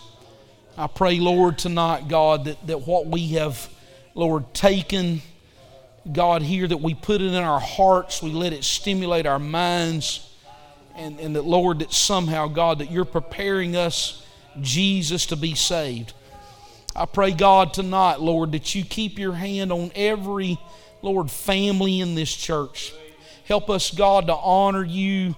[0.78, 3.70] I pray, Lord, tonight, God, that, that what we have,
[4.16, 5.22] Lord, taken,
[6.12, 10.30] God, here, that we put it in our hearts, we let it stimulate our minds,
[10.96, 14.26] and, and that, Lord, that somehow, God, that you're preparing us
[14.62, 16.14] Jesus to be saved.
[16.96, 20.60] I pray, God, tonight, Lord, that you keep your hand on every,
[21.02, 22.94] Lord, family in this church.
[23.46, 25.36] Help us, God, to honor you,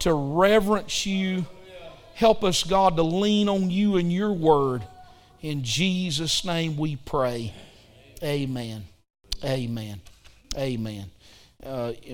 [0.00, 1.46] to reverence you.
[2.14, 4.84] Help us, God, to lean on you and your word.
[5.42, 7.52] In Jesus' name we pray.
[8.24, 8.84] Amen.
[9.44, 10.00] Amen.
[10.56, 11.04] Amen.
[11.64, 11.92] Uh,